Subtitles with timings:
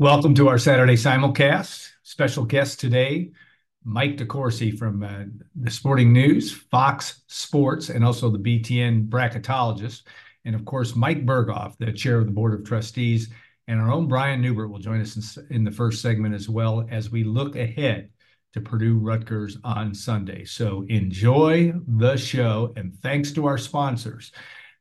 [0.00, 1.90] Welcome to our Saturday simulcast.
[2.04, 3.32] Special guest today,
[3.82, 5.24] Mike DeCourcy from uh,
[5.56, 10.02] the Sporting News, Fox Sports, and also the BTN bracketologist.
[10.44, 13.30] And of course, Mike Berghoff, the chair of the Board of Trustees.
[13.66, 16.86] And our own Brian Neubert will join us in, in the first segment as well
[16.92, 18.10] as we look ahead
[18.52, 20.44] to Purdue Rutgers on Sunday.
[20.44, 22.72] So enjoy the show.
[22.76, 24.30] And thanks to our sponsors.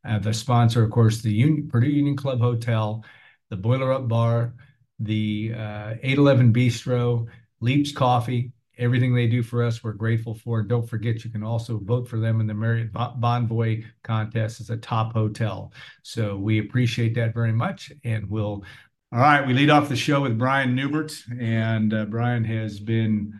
[0.07, 3.03] Uh, the sponsor, of course, the Union, Purdue Union Club Hotel,
[3.49, 4.53] the Boiler Up Bar,
[4.99, 7.27] the uh, 811 Bistro,
[7.59, 10.61] Leaps Coffee, everything they do for us, we're grateful for.
[10.61, 14.77] Don't forget, you can also vote for them in the Marriott Bonvoy contest as a
[14.77, 15.71] top hotel.
[16.03, 17.91] So we appreciate that very much.
[18.03, 18.63] And we'll,
[19.11, 21.13] all right, we lead off the show with Brian Neubert.
[21.39, 23.39] And uh, Brian has been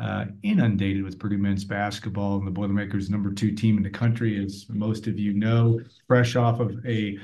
[0.00, 4.42] uh, inundated with Purdue men's basketball and the Boilermakers, number two team in the country,
[4.42, 7.18] as most of you know, fresh off of a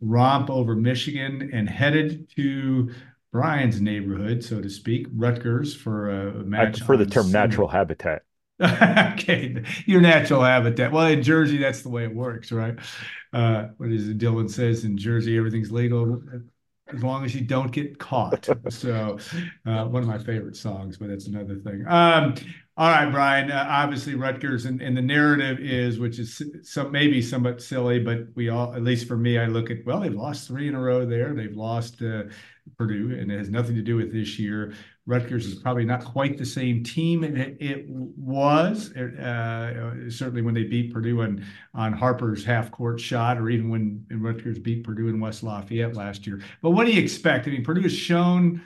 [0.00, 2.90] romp over Michigan and headed to
[3.36, 6.68] Brian's neighborhood, so to speak, Rutgers for a match.
[6.68, 7.38] I prefer the term Sunday.
[7.38, 8.22] natural habitat.
[8.62, 10.90] okay, your natural habitat.
[10.90, 12.78] Well, in Jersey, that's the way it works, right?
[13.34, 14.16] Uh, what is it?
[14.16, 16.22] Dylan says in Jersey, everything's legal
[16.94, 18.48] as long as you don't get caught.
[18.70, 19.18] so,
[19.66, 21.84] uh, one of my favorite songs, but that's another thing.
[21.86, 22.36] Um,
[22.78, 23.50] all right, Brian.
[23.50, 28.26] Uh, obviously, Rutgers, and, and the narrative is, which is some maybe somewhat silly, but
[28.34, 30.80] we all, at least for me, I look at well, they've lost three in a
[30.80, 31.32] row there.
[31.32, 32.24] They've lost uh,
[32.76, 34.74] Purdue, and it has nothing to do with this year.
[35.06, 38.94] Rutgers is probably not quite the same team it, it was.
[38.94, 44.04] Uh, certainly when they beat Purdue on, on Harper's half court shot, or even when
[44.10, 46.42] Rutgers beat Purdue in West Lafayette last year.
[46.60, 47.46] But what do you expect?
[47.46, 48.60] I mean, Purdue has shown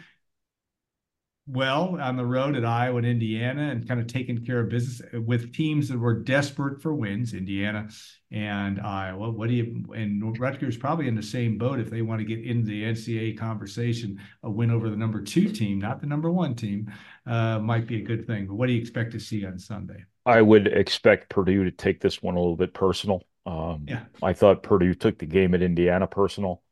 [1.47, 5.03] well on the road at Iowa and Indiana and kind of taking care of business
[5.13, 7.89] with teams that were desperate for wins, Indiana
[8.31, 9.31] and Iowa.
[9.31, 12.45] What do you and Rutgers probably in the same boat if they want to get
[12.45, 14.21] into the NCAA conversation.
[14.43, 16.93] A win over the number two team, not the number one team,
[17.27, 18.47] uh, might be a good thing.
[18.47, 20.05] But what do you expect to see on Sunday?
[20.27, 23.23] I would expect Purdue to take this one a little bit personal.
[23.47, 26.63] Um, yeah, I thought Purdue took the game at Indiana personal,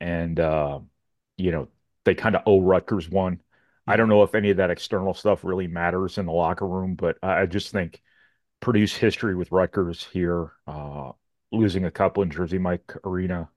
[0.00, 0.80] and uh,
[1.36, 1.68] you know
[2.04, 3.40] they kind of owe Rutgers one.
[3.86, 6.94] I don't know if any of that external stuff really matters in the locker room,
[6.94, 8.00] but I just think
[8.60, 11.12] Purdue's history with Rutgers here, uh,
[11.50, 13.48] losing a couple in Jersey Mike Arena,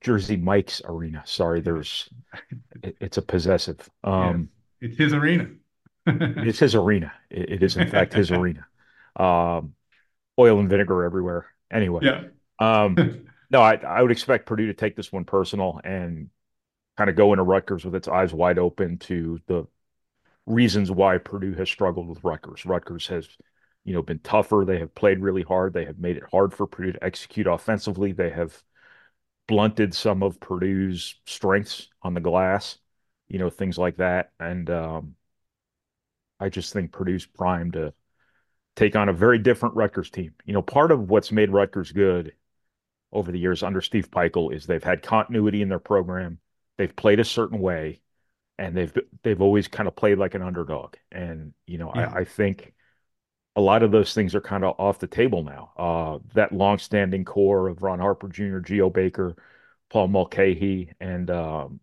[0.00, 1.22] Jersey Mike's Arena.
[1.26, 2.08] Sorry, there's
[2.82, 3.88] it, it's a possessive.
[4.04, 4.48] Um,
[4.80, 5.50] yeah, it's his arena.
[6.06, 7.12] it's his arena.
[7.30, 8.66] It, it is in fact his arena.
[9.16, 9.74] Um,
[10.38, 11.46] oil and vinegar everywhere.
[11.70, 12.24] Anyway, yeah.
[12.58, 16.30] um, no, I I would expect Purdue to take this one personal and
[16.96, 19.66] kind of go into Rutgers with its eyes wide open to the
[20.46, 22.66] reasons why Purdue has struggled with Rutgers.
[22.66, 23.28] Rutgers has,
[23.84, 24.64] you know, been tougher.
[24.66, 25.72] They have played really hard.
[25.72, 28.12] They have made it hard for Purdue to execute offensively.
[28.12, 28.62] They have
[29.46, 32.78] blunted some of Purdue's strengths on the glass,
[33.28, 34.30] you know, things like that.
[34.38, 35.14] And um,
[36.40, 37.92] I just think Purdue's primed to
[38.76, 40.34] take on a very different Rutgers team.
[40.44, 42.32] You know, part of what's made Rutgers good
[43.12, 46.38] over the years under Steve Pikiell is they've had continuity in their program.
[46.78, 48.00] They've played a certain way
[48.58, 48.92] and they've
[49.22, 50.94] they've always kind of played like an underdog.
[51.10, 52.12] And you know, yeah.
[52.12, 52.72] I, I, think
[53.56, 55.72] a lot of those things are kind of off the table now.
[55.76, 59.36] Uh, that long-standing core of Ron Harper Jr., Geo Baker,
[59.90, 61.80] Paul Mulcahy, and um,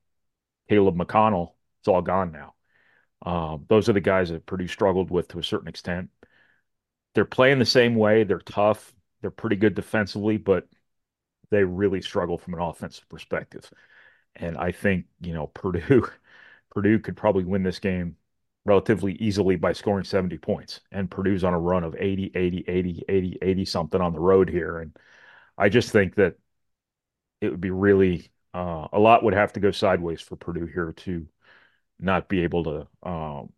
[0.69, 2.53] Caleb McConnell, it's all gone now.
[3.23, 6.09] Um, those are the guys that Purdue struggled with to a certain extent.
[7.13, 8.23] They're playing the same way.
[8.23, 8.93] They're tough.
[9.21, 10.67] They're pretty good defensively, but
[11.51, 13.69] they really struggle from an offensive perspective.
[14.35, 16.07] And I think, you know, Purdue
[16.71, 18.15] Purdue could probably win this game
[18.65, 20.81] relatively easily by scoring 70 points.
[20.91, 24.49] And Purdue's on a run of 80, 80, 80, 80, 80 something on the road
[24.49, 24.79] here.
[24.79, 24.95] And
[25.57, 26.35] I just think that
[27.41, 30.91] it would be really uh, a lot would have to go sideways for Purdue here
[30.91, 31.27] to
[31.99, 33.51] not be able to um,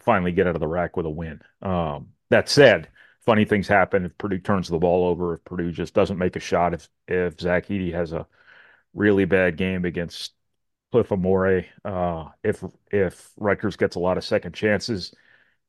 [0.00, 1.40] finally get out of the RAC with a win.
[1.62, 2.88] Um, that said,
[3.24, 6.40] funny things happen if Purdue turns the ball over, if Purdue just doesn't make a
[6.40, 8.26] shot, if if Zach Edey has a
[8.96, 10.32] really bad game against
[10.90, 11.66] Cliff Omoruyi.
[11.84, 15.14] Uh, if if Rutgers gets a lot of second chances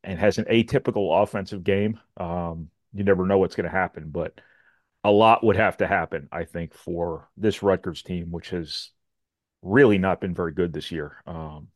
[0.04, 4.10] and has an atypical offensive game, um, you never know what's going to happen.
[4.10, 4.40] But
[5.04, 8.92] a lot would have to happen, I think, for this Rutgers team, which has
[9.62, 11.68] really not been very good this year, um,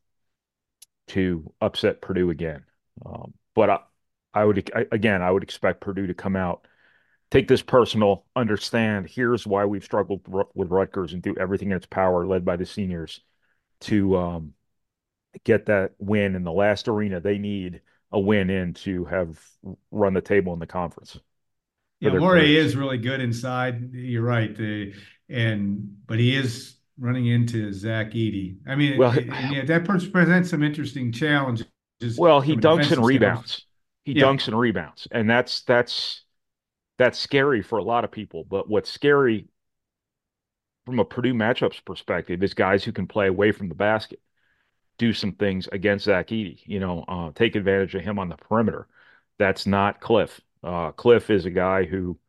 [1.08, 2.64] to upset Purdue again.
[3.06, 3.80] Um, but I,
[4.34, 6.66] I would I, again, I would expect Purdue to come out
[7.32, 10.22] take this personal, understand here's why we've struggled
[10.54, 13.22] with Rutgers and do everything in its power, led by the seniors,
[13.82, 14.54] to um,
[15.44, 17.82] get that win in the last arena they need
[18.12, 19.40] a win in to have
[19.92, 21.18] run the table in the conference.
[22.02, 23.94] Yeah, Omoruyi is really good inside.
[23.94, 24.56] You're right.
[24.56, 24.94] The,
[25.30, 28.58] and but he is running into Zach Edey.
[28.68, 31.68] I mean, Well, it, yeah, that presents some interesting challenges
[32.18, 33.66] well, he dunks and rebounds.
[34.04, 36.24] He Yeah, dunks and rebounds, and that's that's
[37.02, 38.44] that's scary for a lot of people.
[38.44, 39.48] But what's scary
[40.86, 44.20] from a Purdue matchups perspective is guys who can play away from the basket,
[45.00, 46.62] do some things against Zach Edey.
[46.66, 48.88] You know, uh, take advantage of him on the perimeter.
[49.40, 50.40] That's not Cliff.
[50.64, 52.20] Uh, Cliff is a guy who,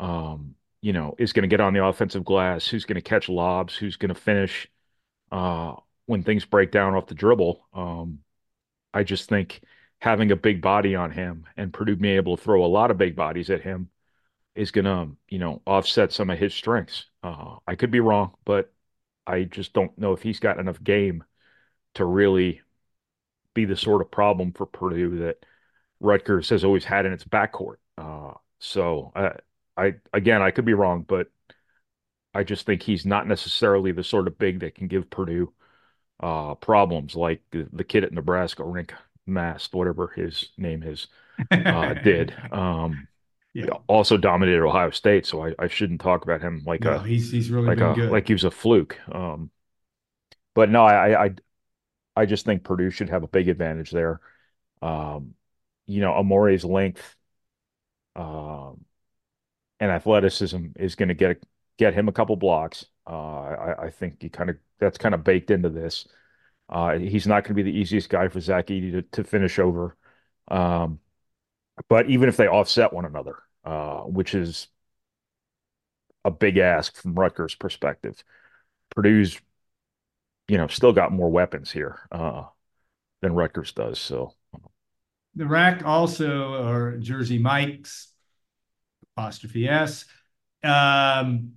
[0.00, 3.28] um, you know, is going to get on the offensive glass, who's going to catch
[3.28, 4.68] lobs, who's going to finish
[5.30, 5.74] uh,
[6.06, 7.64] when things break down off the dribble.
[7.72, 8.18] Um,
[8.92, 9.62] I just think
[10.00, 12.98] having a big body on him and Purdue being able to throw a lot of
[12.98, 13.88] big bodies at him
[14.54, 17.06] is going to, you know, offset some of his strengths.
[17.22, 18.72] Uh, I could be wrong, but
[19.26, 21.24] I just don't know if he's got enough game
[21.94, 22.60] to really
[23.54, 25.44] be the sort of problem for Purdue that
[26.00, 27.76] Rutgers has always had in its backcourt.
[27.96, 29.30] Uh, so uh,
[29.76, 31.28] I again, I could be wrong, but
[32.34, 35.52] I just think he's not necessarily the sort of big that can give Purdue
[36.20, 38.92] uh, problems like the, the kid at Nebraska, Rienk
[39.26, 41.08] Mast, whatever his name is,
[41.50, 42.34] uh, did.
[42.52, 43.06] Um,
[43.54, 43.66] yeah.
[43.86, 47.30] also dominated Ohio State, so I, I shouldn't talk about him like No, a he's
[47.30, 48.10] he's really like a good.
[48.10, 48.98] like he was a fluke.
[49.14, 49.50] Um,
[50.54, 51.30] but no, I, I
[52.16, 54.20] I just think Purdue should have a big advantage there.
[54.82, 55.34] Um,
[55.86, 57.16] you know, Omoruyi's length
[58.16, 58.84] um,
[59.80, 61.42] and athleticism is going to get
[61.78, 62.86] get him a couple blocks.
[63.08, 66.06] Uh, I, I think he kind of that's kind of baked into this.
[66.68, 69.58] Uh, he's not going to be the easiest guy for Zach Edey to, to finish
[69.58, 69.96] over.
[70.48, 71.00] Um,
[71.88, 74.68] but even if they offset one another, uh, which is
[76.24, 78.22] a big ask from Rutgers' perspective,
[78.94, 79.40] Purdue's
[80.48, 82.44] you know still got more weapons here uh,
[83.22, 83.98] than Rutgers does.
[83.98, 84.34] So
[85.34, 88.12] The RAC also or Jersey Mike's
[89.16, 90.04] apostrophe S.
[90.62, 91.54] Um,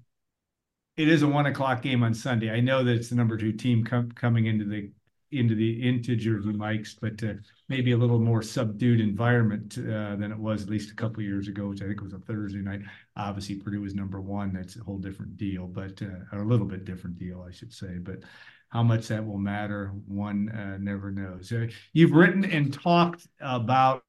[0.97, 2.49] it is a one o'clock game on Sunday.
[2.49, 4.91] I know that it's the number two team com coming into the
[5.37, 7.33] into the into Jersey Mike's, but uh,
[7.69, 11.47] maybe a little more subdued environment uh, than it was at least a couple years
[11.47, 12.81] ago, which I think was a Thursday night.
[13.17, 14.53] Obviously, Purdue was number one.
[14.53, 17.97] That's a whole different deal, but uh, a little bit different deal, I should say.
[17.99, 18.19] But
[18.69, 21.51] how much that will matter, one uh, never knows.
[21.51, 24.03] Uh, you've written and talked about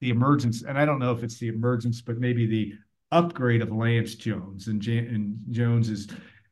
[0.00, 2.74] the emergence, and I don't know if it's the emergence, but maybe the
[3.12, 4.68] upgrade of Lance Jones.
[4.68, 6.08] And, and Jones is,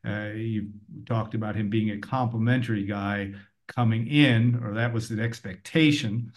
[0.07, 0.69] uh, you
[1.05, 3.33] talked about him being a complimentary guy
[3.75, 6.31] coming in, or that was the expectation.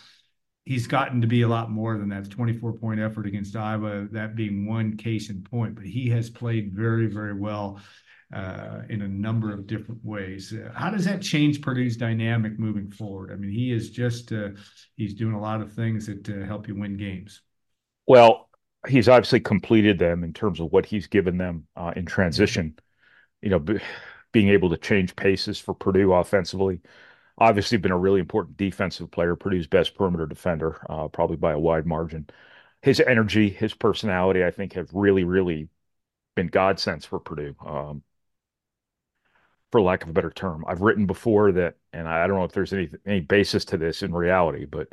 [0.65, 2.31] He's gotten to be a lot more than that.
[2.31, 6.73] 24 point effort against Iowa, that being one case in point, but he has played
[6.73, 7.81] very, very well
[8.35, 10.53] uh, in a number of different ways.
[10.53, 13.31] Uh, how does that change Purdue's dynamic moving forward?
[13.33, 14.50] I mean, he is just uh,
[14.97, 17.43] he's doing a lot of things that uh, help you win games.
[18.06, 18.49] well,
[18.88, 22.79] he's obviously completed them in terms of what he's given them uh, in transition.
[23.43, 23.81] You know, b-
[24.33, 26.81] being able to change paces for Purdue offensively.
[27.38, 31.59] Obviously, been a really important defensive player, Purdue's best perimeter defender, uh, probably by a
[31.59, 32.29] wide margin.
[32.83, 35.69] His energy, his personality, I think, have really, really
[36.37, 37.56] been godsends for Purdue.
[37.65, 38.03] Um,
[39.73, 42.53] for lack of a better term, I've written before that, and I don't know if
[42.53, 44.88] there's any any basis to this in reality, but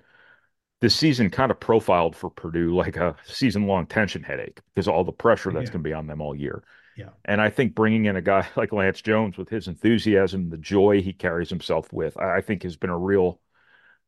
[0.81, 5.03] this season kind of profiled for Purdue like a season long tension headache because all
[5.05, 5.73] the pressure that's Yeah.
[5.73, 6.63] going to be on them all year.
[6.95, 7.09] Yeah.
[7.25, 11.01] And I think bringing in a guy like Lance Jones with his enthusiasm, the joy
[11.01, 13.39] he carries himself with, I think has been a real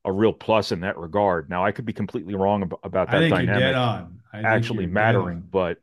[0.05, 1.49] a real plus in that regard.
[1.49, 4.21] Now, I could be completely wrong ab- about I that think you're dead dynamic on.
[4.31, 5.81] I think actually mattering, but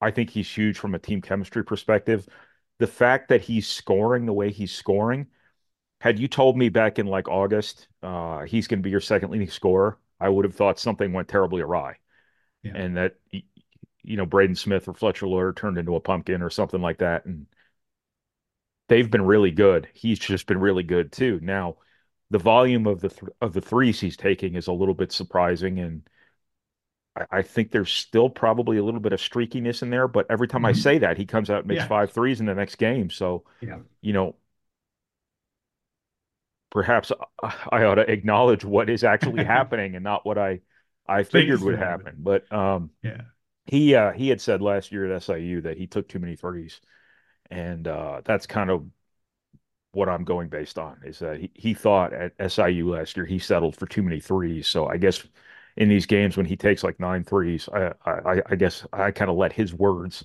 [0.00, 2.28] I think he's huge from a team chemistry perspective.
[2.78, 5.26] The fact that he's scoring the way he's scoring,
[6.00, 9.30] had you told me back in like August, uh, he's going to be your second
[9.30, 11.98] leading scorer, I would have thought something went terribly awry
[12.62, 12.72] Yeah.
[12.74, 13.16] and that
[14.08, 17.26] you know Braden Smith or Fletcher Loyer turned into a pumpkin or something like that.
[17.26, 17.46] And
[18.88, 19.88] they've been really good.
[19.94, 21.40] He's just been really good too.
[21.42, 21.76] Now,
[22.30, 25.78] the volume of the th of the threes he's taking is a little bit surprising,
[25.78, 26.02] and
[27.16, 30.08] I, I think there's still probably a little bit of streakiness in there.
[30.08, 30.78] But every time I Mhm.
[30.82, 31.88] say that, he comes out and makes Yeah.
[31.88, 33.10] five threes in the next game.
[33.10, 33.78] So, Yeah.
[34.02, 34.36] you know,
[36.70, 37.12] perhaps
[37.42, 40.60] I I ought to acknowledge what is actually happening and not what I
[41.06, 42.16] I figured would happen.
[42.18, 43.22] But um, Yeah.
[43.68, 46.80] He uh, he had said last year at SIU that he took too many threes,
[47.50, 48.86] and uh, that's kind of
[49.92, 51.00] what I'm going based on.
[51.04, 54.66] Is that he, he thought at SIU last year he settled for too many threes.
[54.68, 55.26] So I guess
[55.76, 59.30] in these games when he takes like nine threes, I I, I guess I kind
[59.30, 60.24] of let his words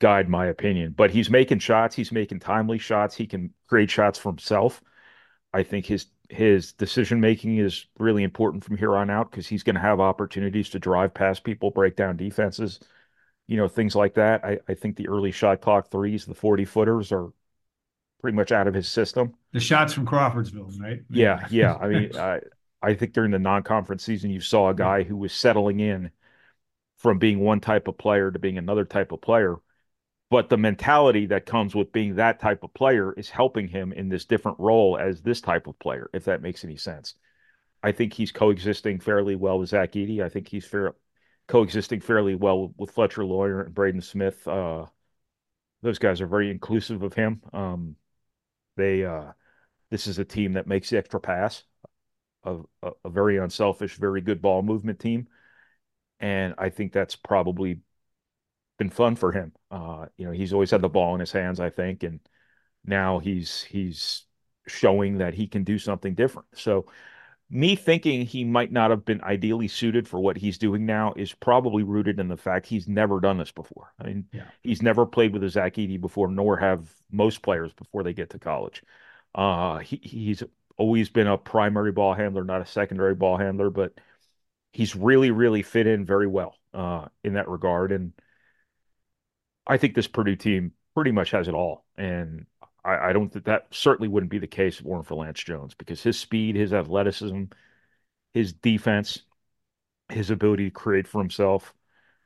[0.00, 0.94] guide my opinion.
[0.96, 1.96] But he's making shots.
[1.96, 3.16] He's making timely shots.
[3.16, 4.82] He can create shots for himself.
[5.52, 9.62] I think his his decision making is really important from here on out because he's
[9.62, 12.80] going to have opportunities to drive past people, break down defenses.
[13.48, 14.44] you know, things like that.
[14.44, 17.32] I, I think the early shot clock threes, the 40 footers are
[18.22, 19.34] pretty much out of his system.
[19.52, 21.00] The shots from Crawfordsville, right?
[21.08, 21.76] Yeah, yeah.
[21.76, 22.40] I mean, I
[22.82, 26.10] I think during the non-conference season, you saw a guy who was settling in
[26.98, 29.56] from being one type of player to being another type of player.
[30.32, 34.08] But the mentality that comes with being that type of player is helping him in
[34.08, 37.16] this different role as this type of player, if that makes any sense.
[37.82, 40.22] I think he's coexisting fairly well with Zach Edey.
[40.24, 40.94] I think he's fair,
[41.48, 44.48] coexisting fairly well with Fletcher Loyer and Braden Smith.
[44.48, 44.86] Uh,
[45.82, 47.42] those guys are very inclusive of him.
[47.52, 47.96] Um,
[48.78, 49.32] they uh,
[49.90, 51.62] this is a team that makes the extra pass,
[52.44, 55.28] a, a, a very unselfish, very good ball movement team,
[56.20, 57.80] and I think that's probably
[58.82, 59.52] been fun for him.
[59.70, 62.18] Uh, you know, he's always had the ball in his hands, I think, and
[62.84, 64.24] now he's he's
[64.66, 66.48] showing that he can do something different.
[66.54, 66.86] So
[67.48, 71.32] me thinking he might not have been ideally suited for what he's doing now is
[71.32, 73.92] probably rooted in the fact he's never done this before.
[74.00, 74.46] I mean, yeah.
[74.62, 78.30] he's never played with a Zach Edey before, nor have most players before they get
[78.30, 78.82] to college.
[79.34, 80.42] Uh, he, he's
[80.76, 83.92] always been a primary ball handler, not a secondary ball handler, but
[84.72, 87.92] he's really, really fit in very well uh, in that regard.
[87.92, 88.12] And
[89.66, 91.84] I think this Purdue team pretty much has it all.
[91.96, 92.46] And
[92.84, 95.42] I, I don't think that certainly wouldn't be the case if it weren't for Lance
[95.42, 97.44] Jones because his speed, his athleticism,
[98.34, 99.22] his defense,
[100.08, 101.74] his ability to create for himself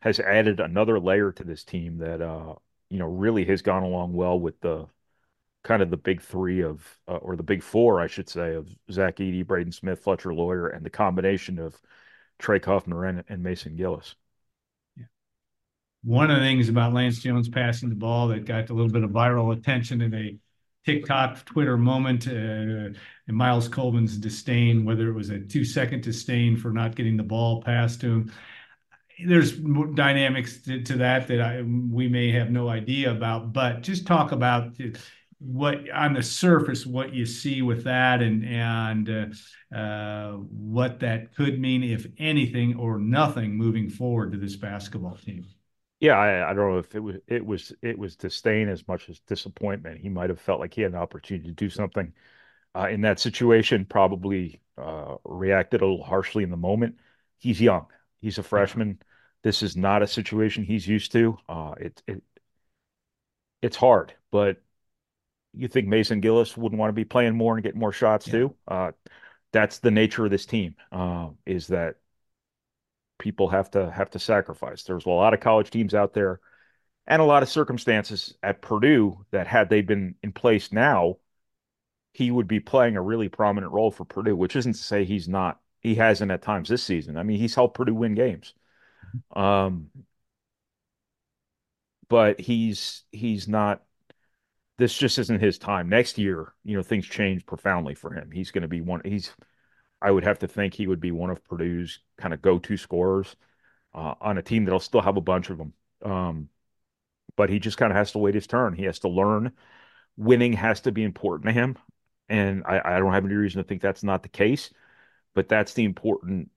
[0.01, 2.55] has added another layer to this team that uh,
[2.91, 4.87] you know really has gone along well with the
[5.65, 8.69] kind of the big three of uh, or the big four, I should say, of
[8.91, 11.81] Zach Edey, Braden Smith, Fletcher Loyer, and the combination of
[12.39, 14.15] Trey Kuffner and, and Mason Gillis
[16.07, 19.03] one of the things about Lance Jones passing the ball that got a little bit
[19.03, 20.37] of viral attention in a
[20.85, 22.97] TikTok, Twitter moment, uh, and
[23.29, 27.61] Myles Colvin's disdain, whether it was a two second disdain for not getting the ball
[27.61, 28.33] passed to him.
[29.27, 29.59] There's
[29.95, 34.31] dynamics to, to that that I, we may have no idea about, but just talk
[34.31, 34.77] about
[35.39, 39.35] what on the surface what you see with that and and
[39.75, 45.17] uh, uh, what that could mean if anything or nothing moving forward to this basketball
[45.17, 45.45] team
[46.01, 49.09] yeah, I, I, don't know if it was it was it was disdain as much
[49.09, 50.01] as disappointment.
[50.01, 52.13] He might have felt like he had an opportunity to do something
[52.75, 53.87] uh, in that situation.
[53.87, 56.97] Probably uh, reacted a little harshly in the moment.
[57.39, 57.87] He's young.
[58.21, 59.01] He's a freshman.
[59.43, 61.39] This is not a situation he's used to.
[61.49, 62.23] Uh, it, it
[63.63, 64.63] it's hard, but
[65.55, 68.33] you think Mason Gillis wouldn't want to be playing more and get more shots yeah.
[68.33, 68.55] too?
[68.69, 68.93] Uh,
[69.53, 70.75] that's the nature of this team.
[70.93, 71.97] Uh, is that
[73.19, 74.83] people have to have to sacrifice.
[74.83, 76.41] There's a lot of college teams out there
[77.07, 81.19] and a lot of circumstances at Purdue that had they been in place now,
[82.13, 85.29] he would be playing a really prominent role for Purdue, which isn't to say he's
[85.29, 85.61] not.
[85.81, 87.17] He hasn't at times this season.
[87.17, 88.55] I mean, he's helped Purdue win games.
[89.35, 89.91] Um,
[92.09, 93.83] but he's he's not
[94.79, 95.89] this just isn't his time.
[95.89, 98.31] Next year, you know, things change profoundly for him.
[98.31, 99.33] He's going to be one he's
[100.01, 103.35] I would have to think he would be one of Purdue's kind of go-to scorers
[103.95, 105.73] uh, on a team that'll still have a bunch of them.
[106.05, 106.49] Um,
[107.37, 108.75] but he just kind of has to wait his turn.
[108.75, 109.53] He has to learn.
[110.17, 111.77] Winning has to be important to him,
[112.29, 114.71] and I, I don't have any reason to think that's not the case.
[115.35, 116.51] But that's the important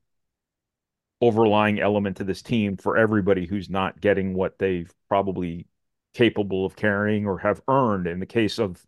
[1.19, 5.67] overlying element to this team for everybody who's not getting what they've probably
[6.13, 8.07] capable of carrying or have earned.
[8.07, 8.85] In the case of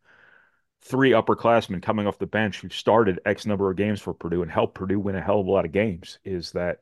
[0.81, 4.51] three upperclassmen coming off the bench who started X number of games for Purdue and
[4.51, 6.79] helped Purdue win a hell of a lot of games is that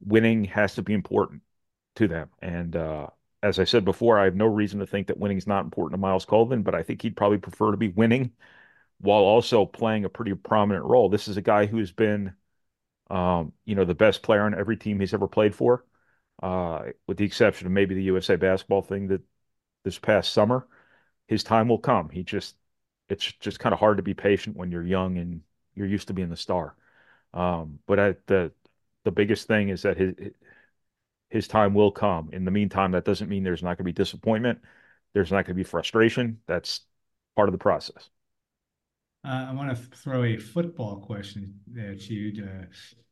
[0.00, 1.42] winning has to be important
[1.96, 2.30] to them.
[2.40, 3.08] And uh,
[3.42, 5.98] as I said before, I have no reason to think that winning is not important
[5.98, 8.32] to Myles Colvin, but I think he'd probably prefer to be winning
[9.00, 11.08] while also playing a pretty prominent role.
[11.08, 12.34] This is a guy who's been,
[13.10, 15.84] um, you know, the best player on every team he's ever played for,
[16.42, 19.22] uh, with the exception of maybe the USA basketball thing that
[19.84, 20.66] this past summer.
[21.26, 22.08] His time will come.
[22.08, 22.56] He just
[23.10, 25.42] it's just kind of hard to be patient when you're young and
[25.74, 26.76] you're used to being the star.
[27.34, 28.52] Um, but I, the
[29.04, 30.14] the biggest thing is that his
[31.28, 32.30] his time will come.
[32.32, 34.60] In the meantime, that doesn't mean there's not going to be disappointment.
[35.12, 36.40] There's not going to be frustration.
[36.46, 36.80] That's
[37.36, 38.10] part of the process.
[39.24, 42.64] Uh, I want to throw a football question at you, uh,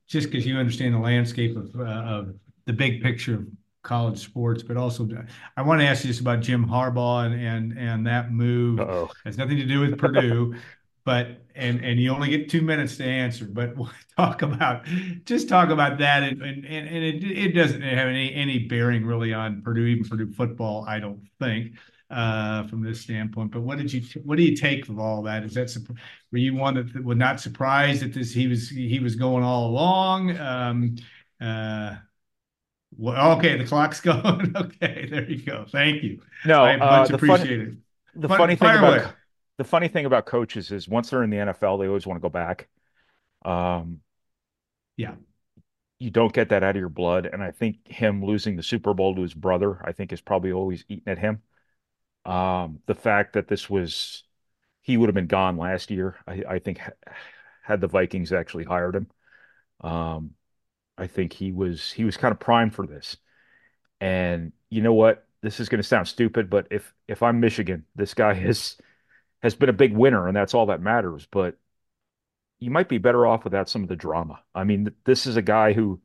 [0.07, 3.45] just because you understand the landscape of, uh, of the big picture
[3.83, 5.09] college sports, but also
[5.57, 8.81] I want to ask you just about Jim Harbaugh and and, and that move.
[8.81, 9.11] Uh-oh.
[9.25, 10.55] Has nothing to do with Purdue,
[11.05, 13.47] but and and you only get two minutes to answer.
[13.47, 14.87] But we'll talk about
[15.25, 19.33] just talk about that, and and, and it it doesn't have any any bearing really
[19.33, 20.85] on Purdue, even Purdue football.
[20.87, 21.73] I don't think
[22.11, 23.53] uh, from this standpoint.
[23.53, 25.45] But what did you what do you take of all that?
[25.45, 25.75] Is that
[26.33, 29.67] were you one that was not surprised that this he was he was going all
[29.69, 30.37] along?
[30.39, 30.97] Um,
[31.41, 31.97] uh,
[32.97, 34.57] Well, okay, the clock's going.
[34.57, 35.67] okay, there you go.
[35.71, 36.21] Thank you.
[36.45, 37.83] No, I uh, much funny appreciated.
[38.15, 39.01] the Fun, funny thing away.
[39.01, 39.17] about
[39.59, 42.23] the funny thing about coaches is once they're in the NFL, they always want to
[42.23, 42.69] go back.
[43.45, 44.03] Um,
[44.97, 45.17] Yeah.
[45.99, 48.95] you don't get that out of your blood, and I think him losing the Super
[48.95, 51.43] Bowl to his brother, I think is probably always eating at him.
[52.27, 54.25] Um, the fact that this was
[54.83, 56.81] he would have been gone last year, I, I think
[57.63, 59.09] had the Vikings actually hired him.
[59.83, 60.33] Um,
[60.99, 63.17] I think he was he was kind of primed for this.
[64.01, 65.27] And you know what?
[65.43, 68.77] This is going to sound stupid, but if if I'm Michigan, this guy has
[69.43, 71.27] has been a big winner, and that's all that matters.
[71.31, 71.57] But
[72.59, 74.41] you might be better off without some of the drama.
[74.55, 76.01] I mean, this is a guy who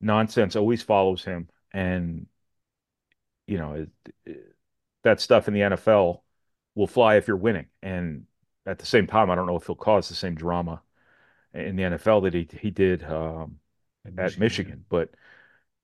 [0.00, 2.26] nonsense always follows him, and
[3.46, 3.90] you know it,
[4.26, 4.56] it,
[5.04, 6.22] that stuff in the NFL
[6.74, 7.66] will fly if you're winning.
[7.82, 8.26] And
[8.66, 10.82] at the same time, I don't know if he'll cause the same drama
[11.54, 13.58] in the NFL that he he did um,
[14.04, 14.84] at Michigan, Michigan.
[14.88, 15.10] But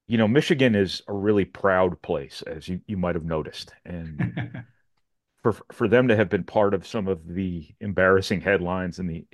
[0.07, 3.73] you know, Michigan is a really proud place, as you, you might have noticed.
[3.85, 4.65] And
[5.43, 9.27] for for them to have been part of some of the embarrassing headlines and the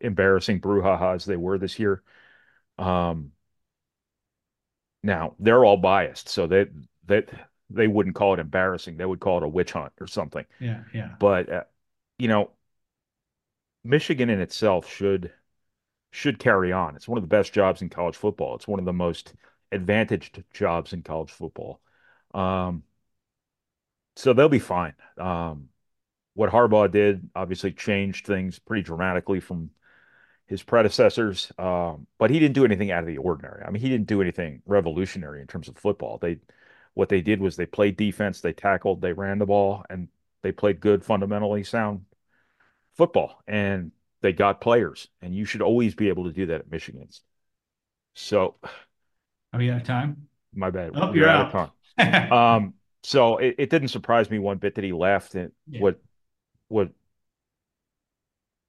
[0.00, 2.02] embarrassing brouhahas they were this year.
[2.78, 3.32] Um,
[5.02, 6.66] now they're all biased, so they
[7.06, 7.24] they
[7.70, 8.96] they wouldn't call it embarrassing.
[8.96, 10.44] They would call it a witch hunt or something.
[10.60, 11.10] Yeah, yeah.
[11.18, 11.64] But uh,
[12.18, 12.50] you know,
[13.84, 15.32] Michigan in itself should
[16.12, 16.94] should carry on.
[16.94, 18.54] It's one of the best jobs in college football.
[18.54, 19.34] It's one of the most
[19.72, 21.80] advantaged jobs in college football.
[22.34, 22.84] Um,
[24.14, 24.94] so they'll be fine.
[25.18, 25.70] Um,
[26.34, 29.70] what Harbaugh did obviously changed things pretty dramatically from
[30.46, 33.64] his predecessors, um, but he didn't do anything out of the ordinary.
[33.64, 36.18] I mean, he didn't do anything revolutionary in terms of football.
[36.18, 36.38] They
[36.94, 40.08] what they did was they played defense, they tackled, they ran the ball, and
[40.42, 42.04] they played good, fundamentally sound
[42.96, 43.42] football.
[43.48, 43.92] And
[44.22, 47.22] they got players, and you should always be able to do that at Michigan's.
[48.14, 48.56] So,
[49.52, 50.28] are we out of time?
[50.54, 50.92] My bad.
[50.94, 51.54] Oh, you're, out.
[51.54, 51.72] out.
[51.98, 52.32] of time.
[52.32, 55.34] um, so it, it, didn't surprise me one bit that he left.
[55.34, 55.80] And yeah.
[55.80, 56.00] what
[56.68, 56.90] what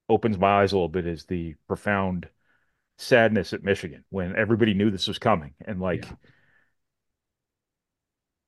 [0.09, 2.27] opens my eyes a little bit is the profound
[2.97, 5.53] sadness at Michigan when everybody knew this was coming.
[5.65, 6.15] And like, yeah.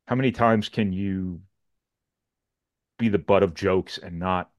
[0.08, 1.41] how many times can you
[2.97, 4.49] be the butt of jokes and not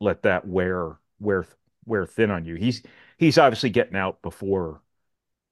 [0.00, 1.46] let that wear wear
[1.86, 2.54] wear thin on you?
[2.56, 2.82] He's
[3.18, 4.80] he's obviously getting out before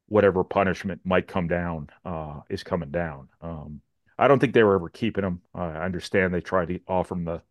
[0.06, 3.28] whatever punishment might come down uh, is coming down.
[3.40, 3.80] Um,
[4.18, 5.40] I don't think they were ever keeping him.
[5.54, 7.42] I understand they tried to offer him the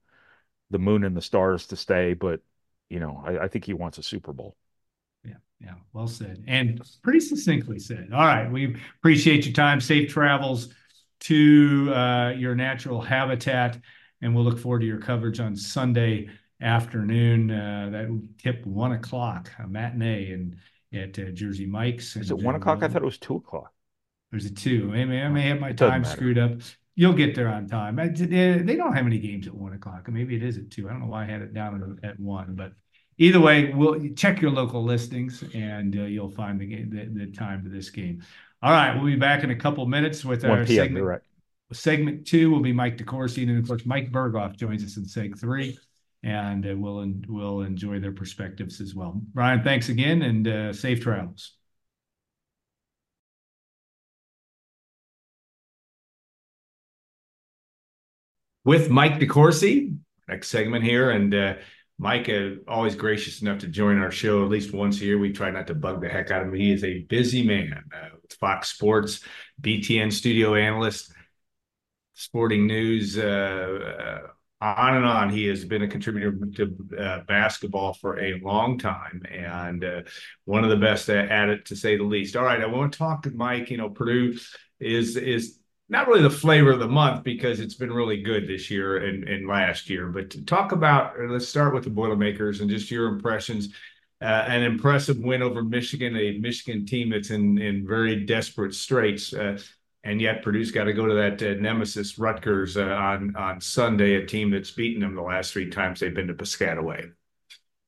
[0.70, 2.42] the moon and the stars to stay, but
[2.90, 4.56] you know, I, I think he wants a Super Bowl.
[5.24, 8.10] Yeah, yeah, well said, and pretty succinctly said.
[8.14, 9.82] All right, we appreciate your time.
[9.82, 10.70] Safe travels
[11.22, 13.80] to uh, your natural habitat,
[14.22, 16.30] and we'll look forward to your coverage on Sunday
[16.62, 17.52] afternoon.
[17.52, 20.56] Uh, that will tip one o'clock, a matinee, and
[20.94, 22.16] at uh, Jersey Mike's.
[22.16, 22.84] Is it one o'clock?
[22.84, 23.74] I thought it was two o'clock.
[24.32, 24.92] There's a two.
[24.94, 26.54] I may, I may have my time screwed up.
[26.96, 28.00] You'll get there on time.
[28.00, 30.10] I, they don't have any games at one o'clock.
[30.10, 30.88] Maybe it is at two.
[30.88, 32.74] I don't know why I had it down at, one, but
[33.18, 37.32] either way, we'll check your local listings and uh, you'll find the, game, the, the
[37.32, 38.22] time to this game.
[38.62, 41.06] All right, we'll be back in a couple minutes with our segment.
[41.06, 41.22] Right.
[41.74, 45.40] Segment two will be Mike DeCourcy, and of course Mike Berghoff joins us in seg
[45.40, 45.80] three,
[46.24, 49.22] and uh, we'll we'll enjoy their perspectives as well.
[49.34, 51.54] Brian, thanks again, and uh, safe travels.
[58.64, 59.98] with Mike DeCourcy.
[60.28, 61.54] Next segment here, and uh,
[61.98, 65.18] Mike, uh, always gracious enough to join our show at least once a year.
[65.18, 66.54] We try not to bug the heck out of him.
[66.54, 69.22] He is a busy man uh, with Fox Sports,
[69.62, 71.12] BTN studio analyst,
[72.14, 74.28] sporting news, uh, uh,
[74.62, 75.30] on and on.
[75.30, 80.02] He has been a contributor to uh, basketball for a long time and uh,
[80.46, 82.36] one of the best at it, to say the least.
[82.36, 83.72] All right, I want to talk to Mike.
[83.72, 84.38] You know, Purdue
[84.80, 85.58] is is
[85.90, 89.28] not really the flavor of the month because it's been really good this year and,
[89.28, 90.08] and last year.
[90.08, 93.74] But talk about, let's start with the Boilermakers and just your impressions.
[94.22, 99.34] Uh, an impressive win over Michigan, a Michigan team that's in in very desperate straits.
[99.34, 99.58] Uh,
[100.04, 104.16] and yet Purdue's got to go to that uh, nemesis Rutgers uh, on on Sunday,
[104.16, 107.12] a team that's beaten them the last three times they've been to Piscataway.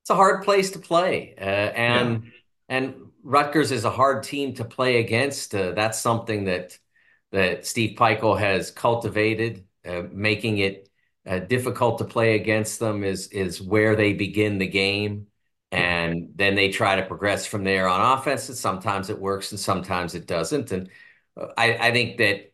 [0.02, 2.30] It's a hard place to play, uh, and yeah.
[2.70, 5.56] and Rutgers is a hard team to play against.
[5.56, 6.78] Uh, that's something that
[7.32, 10.90] that Steve Pikiell has cultivated, uh, making it
[11.26, 15.28] uh, difficult to play against them is is where they begin the game,
[15.72, 18.50] and then they try to progress from there on offense.
[18.50, 20.72] And sometimes it works, and sometimes it doesn't.
[20.72, 20.90] And
[21.58, 22.54] I, I think that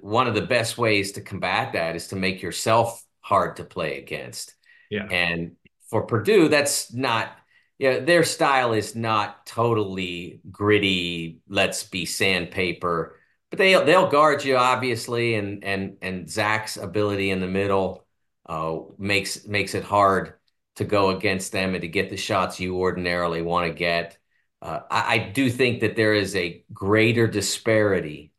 [0.00, 3.98] one of the best ways to combat that is to make yourself hard to play
[3.98, 4.54] against.
[4.90, 5.06] Yeah.
[5.10, 5.52] And
[5.90, 7.36] for Purdue, that's not
[7.78, 13.18] yeah, you know, their style is not totally gritty, let's be sandpaper
[13.54, 18.04] but they they'll guard you obviously, and and and Zach's ability in the middle
[18.46, 20.34] uh, makes makes it hard
[20.74, 24.18] to go against them and to get the shots you ordinarily want to get.
[24.64, 28.32] Uh, I, I do think that there is a greater disparity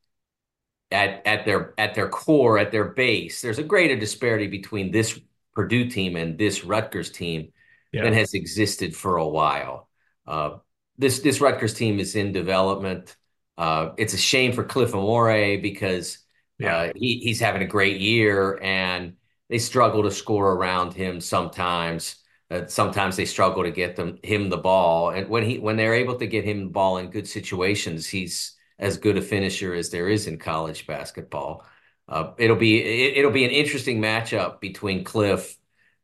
[0.92, 3.42] at at their at their core, at their base.
[3.42, 5.20] There's a greater disparity between this
[5.54, 7.54] Purdue team and this Rutgers team
[7.94, 8.04] yeah.
[8.04, 9.88] than has existed for a while.
[10.28, 10.58] Uh,
[10.98, 13.16] this this Rutgers team is in development.
[13.58, 16.18] Uh, it's a shame for Cliff Omoruyi because
[16.58, 16.76] yeah.
[16.76, 19.14] uh, he, he's having a great year and
[19.48, 22.16] they struggle to score around him sometimes.
[22.52, 25.96] Uh, sometimes they struggle to get them him the ball, and when he when they're
[25.96, 29.90] able to get him the ball in good situations, he's as good a finisher as
[29.90, 31.66] there is in college basketball.
[32.08, 32.80] Uh, it'll be
[33.18, 35.58] it, will be an interesting matchup between Cliff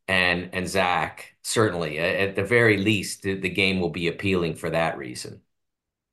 [0.07, 1.35] and and Zach.
[1.43, 5.41] Certainly, at the very least, the, the game will be appealing for that reason.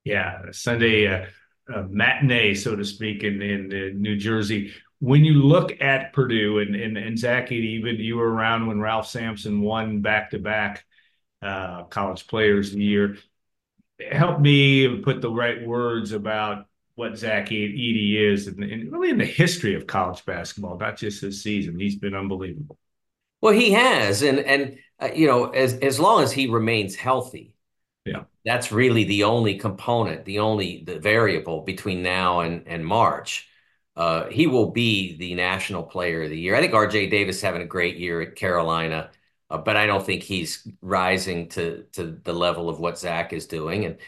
[0.05, 1.27] Yeah, Sunday uh,
[1.75, 4.73] uh, matinee, so to speak, in, in, in New Jersey.
[5.01, 9.09] When you look at Purdue and and, and Zach, even you were around when Ralph
[9.09, 10.85] Sampson won back to back
[11.43, 13.17] college players of the year.
[14.11, 19.19] Help me put the right words about what Zach Edey is and, and, really in
[19.19, 21.79] the history of college basketball, not just this season.
[21.79, 22.77] He's been unbelievable.
[23.41, 27.55] Well, he has, and and uh, you know, as as long as he remains healthy,
[28.05, 33.49] yeah, that's really the only component, the only the variable between now and and March.
[33.99, 36.55] Uh, he will be the national player of the year.
[36.55, 37.09] I think R.J.
[37.09, 39.11] Davis having a great year at Carolina,
[39.51, 43.49] uh, but I don't think he's rising to to the level of what Zach is
[43.49, 43.85] doing.
[43.85, 43.99] And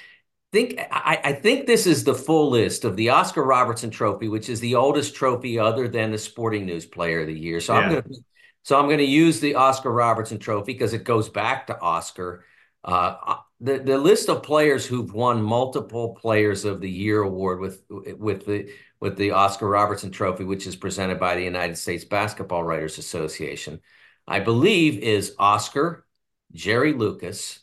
[0.53, 4.49] think I, I, think this is the full list of the Oscar Robertson Trophy, which
[4.49, 7.61] is the oldest trophy other than the Sporting News Player of the Year.
[7.61, 7.81] So yeah.
[7.81, 8.25] I'm going to
[8.63, 12.45] so I'm going to use the Oscar Robertson Trophy because it goes back to Oscar.
[12.85, 17.59] Uh, uh, the the list of players who've won multiple Players of the Year award
[17.59, 22.05] with with the with the Oscar Robertson Trophy, which is presented by the United States
[22.05, 23.81] Basketball Writers Association,
[24.27, 26.07] I believe is Oscar,
[26.53, 27.61] Jerry Lucas,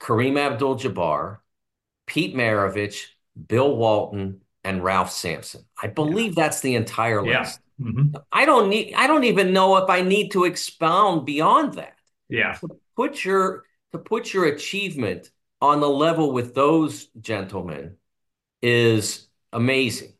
[0.00, 1.38] Kareem Abdul-Jabbar,
[2.06, 3.06] Pete Maravich,
[3.46, 5.64] Bill Walton, and Ralph Sampson.
[5.80, 6.44] I believe yeah.
[6.44, 7.60] that's the entire list.
[7.78, 7.86] Yeah.
[7.86, 8.16] Mm-hmm.
[8.30, 11.96] I don't need I don't even know if I need to expound beyond that.
[12.28, 12.52] Yeah.
[12.54, 17.96] To put your to put your achievement on the level with those gentlemen
[18.60, 20.11] is amazing.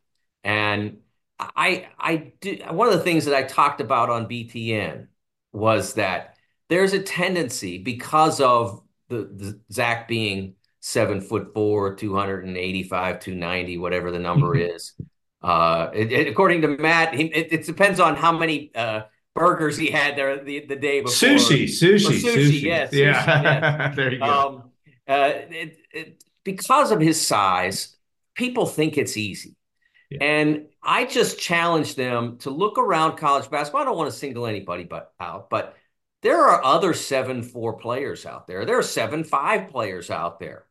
[0.45, 0.99] And
[1.39, 5.09] I I did one of the things that I talked about on BTN
[5.53, 6.37] was that
[6.69, 14.11] there's a tendency because of the, the Zach being seven foot four, 285, 290, whatever
[14.11, 14.75] the number mm-hmm.
[14.75, 14.95] is.
[15.43, 19.03] Uh, it, it, according to Matt, he, it, it, depends on how many uh,
[19.35, 21.13] burgers he had there the, the day before.
[21.13, 22.93] Sushi, sushi, sushi, sushi, yes.
[22.93, 23.25] Yeah.
[23.25, 23.97] Sushi, yes.
[23.97, 24.25] there you go.
[24.25, 24.71] Um,
[25.09, 25.33] uh,
[26.45, 27.97] because of his size,
[28.35, 29.57] people think it's easy.
[30.13, 30.25] Yeah.
[30.25, 33.83] And I just challenge them to look around college basketball.
[33.83, 35.77] I don't want to single anybody but out, but
[36.23, 38.65] there are other seven four players out there.
[38.65, 40.67] There are seven five players out there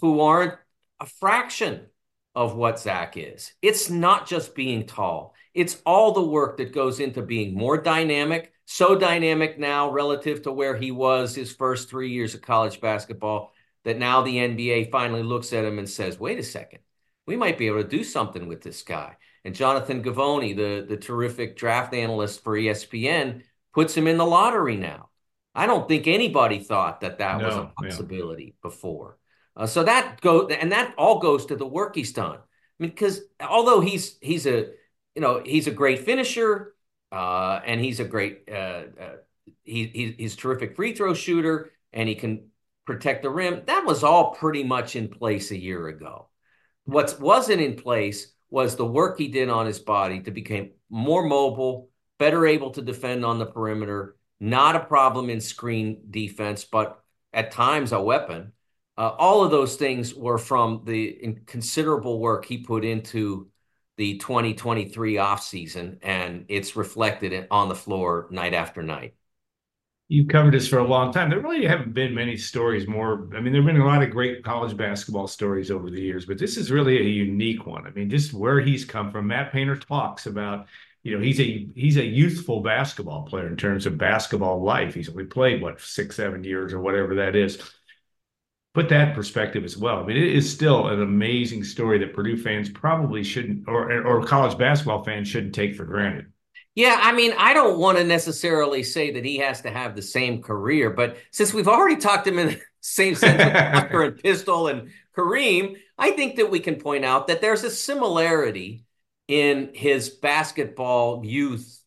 [0.00, 0.54] who aren't
[1.00, 1.86] a fraction
[2.34, 3.52] of what Zach is.
[3.62, 8.52] It's not just being tall, it's all the work that goes into being more dynamic,
[8.64, 13.52] so dynamic now relative to where he was his first three years of college basketball
[13.84, 16.80] that now the NBA finally looks at him and says, wait a second,
[17.26, 19.16] we might be able to do something with this guy.
[19.44, 23.42] And Jonathan Givony, the, the terrific draft analyst for ESPN,
[23.74, 25.08] puts him in the lottery now.
[25.54, 28.68] I don't think anybody thought that that no, was a possibility yeah.
[28.68, 29.18] before.
[29.56, 32.36] Uh, so that go and that all goes to the work he's done.
[32.36, 32.38] I
[32.78, 34.70] mean, because although he's he's a
[35.14, 36.74] you know he's a great finisher
[37.10, 39.16] uh, and he's a great uh, uh
[39.62, 42.48] he, he he's terrific free throw shooter and he can
[42.86, 43.62] protect the rim.
[43.66, 46.28] That was all pretty much in place a year ago.
[46.84, 51.24] What wasn't in place was the work he did on his body to become more
[51.24, 54.16] mobile, better able to defend on the perimeter.
[54.40, 58.52] Not a problem in screen defense, but at times a weapon.
[58.98, 63.48] Uh, all of those things were from the considerable work he put into
[63.96, 69.14] the 2023 offseason, and it's reflected on the floor night after night.
[70.12, 71.30] You've covered this for a long time.
[71.30, 73.30] There really haven't been many stories more.
[73.34, 76.26] I mean, there have been a lot of great college basketball stories over the years,
[76.26, 77.86] but this is really a unique one.
[77.86, 79.28] I mean, just where he's come from.
[79.28, 80.66] Matt Painter talks about,
[81.02, 84.92] you know, he's a he's a youthful basketball player in terms of basketball life.
[84.92, 87.58] He's only played what six, seven years or whatever that is
[88.74, 90.00] put that perspective as well.
[90.00, 94.24] I mean, it is still an amazing story that Purdue fans probably shouldn't, or or
[94.24, 96.31] college basketball fans shouldn't take for granted.
[96.74, 100.02] Yeah, I mean, I don't want to necessarily say that he has to have the
[100.02, 104.16] same career, but since we've already talked him in the same sense with Tucker and
[104.22, 108.86] Pistol and Kareem, I think that we can point out that there's a similarity
[109.28, 111.82] in his basketball youth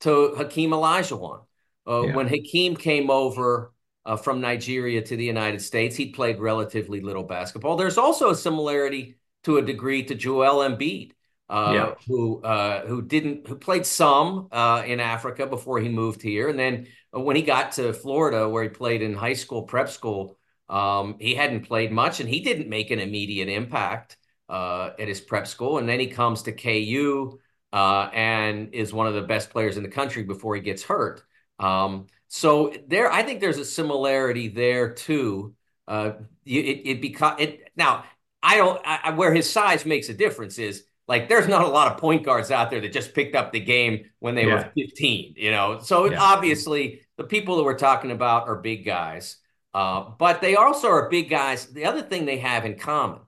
[0.00, 1.44] to Hakeem Olajuwon.
[1.86, 2.14] Uh, yeah.
[2.14, 3.72] When Hakeem came over
[4.04, 7.76] uh, from Nigeria to the United States, he played relatively little basketball.
[7.76, 11.12] There's also a similarity to a degree to Joel Embiid
[11.48, 11.94] uh, yeah.
[12.06, 16.58] who uh, who didn't who played some uh, in Africa before he moved here, and
[16.58, 21.16] then when he got to Florida, where he played in high school, prep school, um,
[21.20, 24.16] he hadn't played much, and he didn't make an immediate impact
[24.48, 27.38] uh, at his prep school, and then he comes to KU
[27.72, 31.22] uh, and is one of the best players in the country before he gets hurt.
[31.58, 35.54] Um, so there, I think there's a similarity there too.
[35.86, 36.12] Uh,
[36.46, 38.04] it it because it now
[38.42, 41.92] I don't I, where his size makes a difference is like there's not a lot
[41.92, 44.54] of point guards out there that just picked up the game when they yeah.
[44.54, 45.78] were 15, you know.
[45.80, 46.20] So yeah.
[46.20, 49.36] obviously the people that we're talking about are big guys.
[49.74, 51.66] Uh, but they also are big guys.
[51.66, 53.20] The other thing they have in common,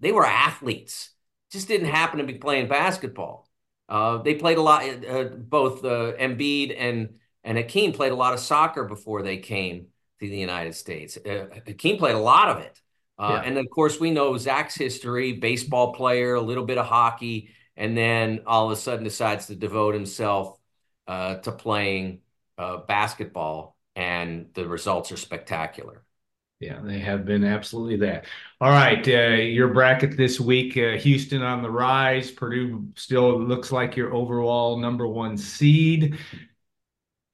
[0.00, 1.10] they were athletes.
[1.50, 3.48] Just didn't happen to be playing basketball.
[3.88, 4.84] Uh, they played a lot.
[4.84, 7.14] Uh, both uh, Embiid and
[7.44, 9.86] and Hakeem played a lot of soccer before they came
[10.20, 11.16] to the United States.
[11.16, 12.80] Uh, Hakeem played a lot of it.
[13.22, 13.48] Uh, yeah.
[13.48, 17.96] And of course, we know Zach's history baseball player, a little bit of hockey, and
[17.96, 20.58] then all of a sudden decides to devote himself
[21.06, 22.20] uh, to playing
[22.58, 26.02] uh, basketball, and the results are spectacular.
[26.58, 28.26] Yeah, they have been absolutely that.
[28.60, 32.28] All right, uh, your bracket this week: uh, Houston on the rise.
[32.30, 36.18] Purdue still looks like your overall number one seed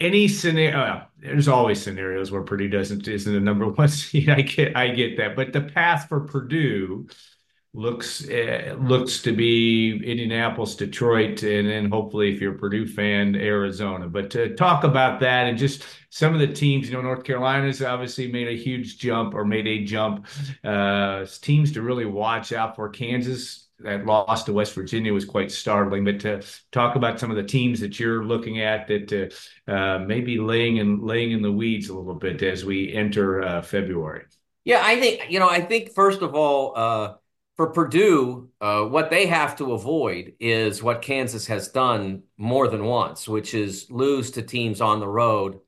[0.01, 4.28] any scenario there's always scenarios where Purdue doesn't isn't the number one seed.
[4.28, 7.09] I get I get that, but the path for Purdue
[7.74, 13.37] looks uh, looks to be Indianapolis, Detroit, and then hopefully, if you're a Purdue fan,
[13.37, 14.09] Arizona.
[14.09, 17.83] But to talk about that and just some of the teams, you know, North Carolina's
[17.83, 20.26] obviously made a huge jump or made a jump.
[20.64, 22.88] Uh, teams to really watch out for.
[22.88, 26.05] Kansas that loss to West Virginia was quite startling.
[26.05, 29.33] But to talk about some of the teams that you're looking at that
[29.69, 33.43] uh, uh, maybe laying in laying in the weeds a little bit as we enter
[33.43, 34.25] uh, February.
[34.64, 35.49] Yeah, I think you know.
[35.49, 37.14] I think first of all, uh,
[37.57, 42.85] for Purdue, uh, what they have to avoid is what Kansas has done more than
[42.85, 45.61] once, which is lose to teams on the road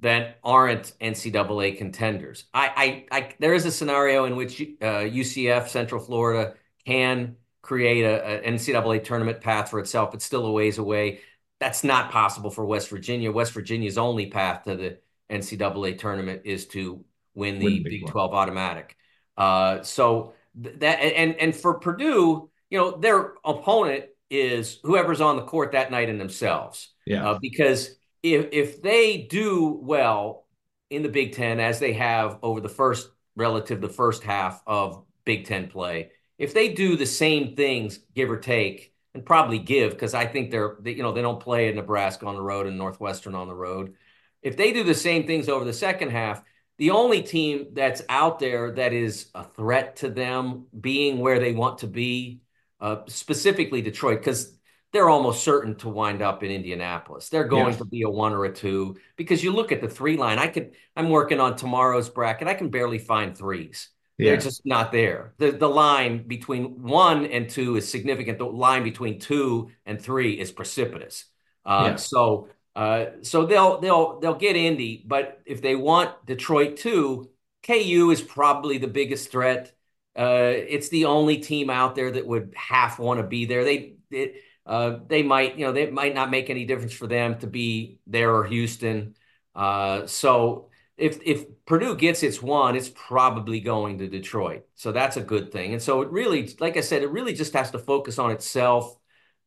[0.00, 2.44] that aren't NCAA contenders.
[2.52, 6.54] I, I, I there is a scenario in which UCF, uh, Central Florida,
[6.86, 10.14] can create a, an NCAA tournament path for itself.
[10.14, 11.20] It's still a ways away.
[11.58, 13.32] That's not possible for West Virginia.
[13.32, 14.98] West Virginia's only path to the
[15.30, 18.96] NCAA tournament is to win the win Big, Big 12 automatic.
[19.36, 25.42] Uh, so that and and for Purdue, you know, their opponent is whoever's on the
[25.42, 26.92] court that night in themselves.
[27.04, 27.30] Yeah.
[27.30, 30.46] Uh, because if if they do well
[30.88, 35.04] in the Big Ten as they have over the first relative the first half of
[35.24, 39.92] Big Ten play, if they do the same things, give or take, and probably give,
[39.92, 42.66] because I think they're, they, you know, they don't play in Nebraska on the road
[42.66, 43.94] and Northwestern on the road.
[44.42, 46.42] If they do the same things over the second half,
[46.78, 51.52] the only team that's out there that is a threat to them being where they
[51.52, 52.42] want to be,
[52.80, 54.52] uh, specifically Detroit, because
[54.92, 57.30] they're almost certain to wind up in Indianapolis.
[57.30, 57.78] They're going yes.
[57.78, 60.38] to be a one or a two because you look at the three line.
[60.38, 62.46] I could, I'm working on tomorrow's bracket.
[62.46, 63.88] I can barely find threes.
[64.18, 64.30] Yeah.
[64.30, 65.34] They're just not there.
[65.38, 68.38] The the line between one and two is significant.
[68.38, 71.26] The line between two and three is precipitous.
[71.64, 71.96] Uh, yeah.
[71.96, 77.30] So uh, so they'll they'll they'll get Indy, but if they want Detroit too,
[77.62, 79.72] KU is probably the biggest threat.
[80.16, 83.64] Uh, it's the only team out there that would half want to be there.
[83.64, 87.38] They it, uh, they might you know they might not make any difference for them
[87.40, 89.14] to be there or Houston.
[89.54, 94.66] Uh, so if if Purdue gets its one, it's probably going to Detroit.
[94.74, 95.72] So that's a good thing.
[95.72, 98.98] And so it really, like I said, it really just has to focus on itself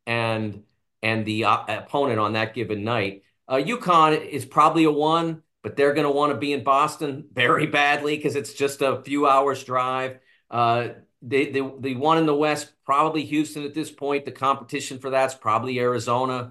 [0.06, 0.62] and
[1.02, 3.22] and the uh, opponent on that given night.
[3.48, 7.28] Uh, UConn is probably a one, but they're going to want to be in Boston
[7.32, 10.18] very badly because it's just a few hours drive.
[10.50, 10.88] Uh,
[11.22, 14.24] the, the the one in the West probably Houston at this point.
[14.24, 16.50] The competition for that's probably Arizona.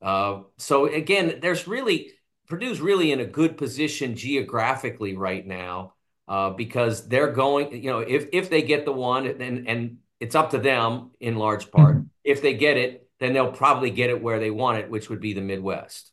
[0.00, 2.12] Uh, so again, there's really
[2.48, 5.94] Purdue's really in a good position geographically right now
[6.26, 7.82] uh, because they're going.
[7.82, 11.36] You know, if if they get the one, and and it's up to them in
[11.36, 11.96] large part.
[11.96, 12.06] Mm-hmm.
[12.24, 15.20] If they get it, then they'll probably get it where they want it, which would
[15.20, 16.12] be the Midwest.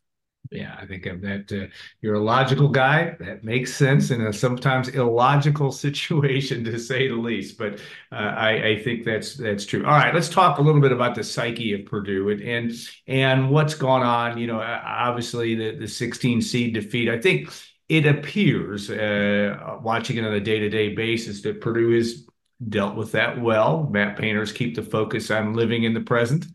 [0.52, 1.68] Yeah, I think of that uh,
[2.02, 3.16] you're a logical guy.
[3.20, 7.58] That makes sense in a sometimes illogical situation, to say the least.
[7.58, 7.80] But
[8.12, 9.86] uh, I, I, think that's that's true.
[9.86, 12.72] All right, let's talk a little bit about the psyche of Purdue and and,
[13.08, 14.38] and what's gone on.
[14.38, 17.10] You know, obviously the the 16 seed defeat.
[17.10, 17.50] I think
[17.90, 22.28] it appears, uh, watching it on a day to day basis, that Purdue has
[22.70, 23.88] dealt with that well.
[23.92, 26.46] Matt Painters keep the focus on living in the present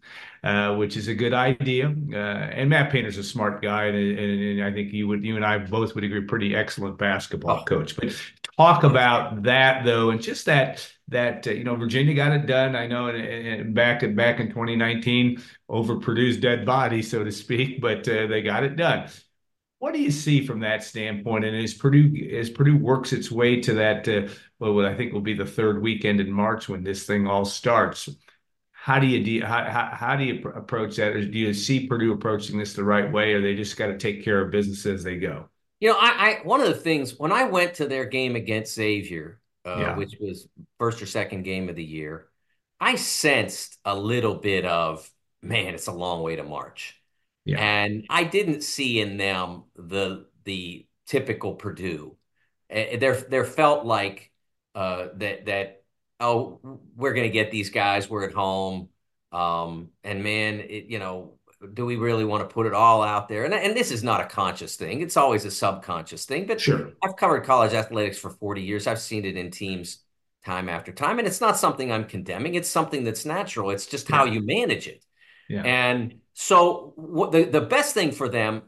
[0.42, 1.88] uh, which is a good idea.
[2.12, 5.36] Uh, and Matt Painter's a smart guy, and, and, and, I think you would, you
[5.36, 7.64] and I both would agree, pretty excellent basketball oh.
[7.64, 7.96] coach.
[7.96, 8.14] But
[8.56, 12.74] talk about that though, and just that that uh, you know Virginia got it done.
[12.74, 17.80] I know, and, back in back in 2019 over Purdue's dead body, so to speak,
[17.80, 19.08] but uh, they got it done.
[19.78, 21.44] What do you see from that standpoint?
[21.44, 25.20] And as Purdue as Purdue works its way to that, uh, well, I think will
[25.20, 28.08] be the third weekend in March when this thing all starts
[28.90, 31.14] how do you de- how, how, how do you pr- approach that?
[31.14, 33.96] Or do you see Purdue approaching this the right way, or they just got to
[33.96, 35.48] take care of business as they go?
[35.78, 38.74] You know, I, I one of the things when I went to their game against
[38.74, 39.96] Xavier, uh, yeah.
[39.96, 40.48] which was
[40.80, 42.26] first or second game of the year,
[42.80, 45.08] I sensed a little bit of
[45.40, 47.00] man, it's a long way to march,
[47.44, 47.60] yeah.
[47.60, 52.16] and I didn't see in them the the typical Purdue.
[52.68, 54.32] Uh, there there felt like
[54.74, 55.79] uh, that that
[56.20, 56.60] oh,
[56.96, 58.08] we're going to get these guys.
[58.08, 58.88] We're at home.
[59.32, 61.34] Um, and man, it, you know,
[61.74, 63.44] do we really want to put it all out there?
[63.44, 65.02] And, and this is not a conscious thing.
[65.02, 66.46] It's always a subconscious thing.
[66.46, 66.92] But sure.
[67.02, 68.86] I've covered college athletics for 40 years.
[68.86, 69.98] I've seen it in teams
[70.44, 71.18] time after time.
[71.18, 72.54] And it's not something I'm condemning.
[72.54, 73.70] It's something that's natural.
[73.70, 75.04] It's just how you manage it.
[75.48, 75.62] Yeah.
[75.62, 78.62] And so what the, the best thing for them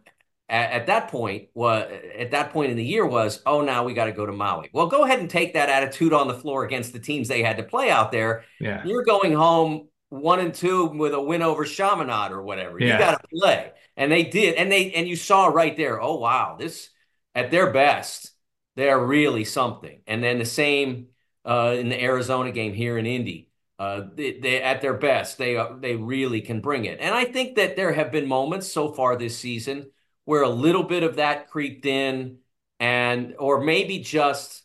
[0.52, 3.94] at, at that point was at that point in the year was, oh, now we
[3.94, 4.68] got to go to Maui.
[4.72, 7.56] Well, go ahead and take that attitude on the floor against the teams they had
[7.56, 8.44] to play out there.
[8.60, 8.84] Yeah.
[8.84, 12.78] You're going home one and two with a win over Chaminade or whatever.
[12.78, 12.92] Yeah.
[12.92, 13.72] You got to play.
[13.96, 14.56] And they did.
[14.56, 16.90] And they and you saw right there, oh wow, this
[17.34, 18.30] at their best,
[18.76, 20.02] they're really something.
[20.06, 21.06] And then the same
[21.46, 23.48] uh, in the Arizona game here in Indy.
[23.78, 27.56] Uh, they, they, at their best, they they really can bring it, and I think
[27.56, 29.90] that there have been moments so far this season
[30.24, 32.38] where a little bit of that creeped in
[32.80, 34.62] and or maybe just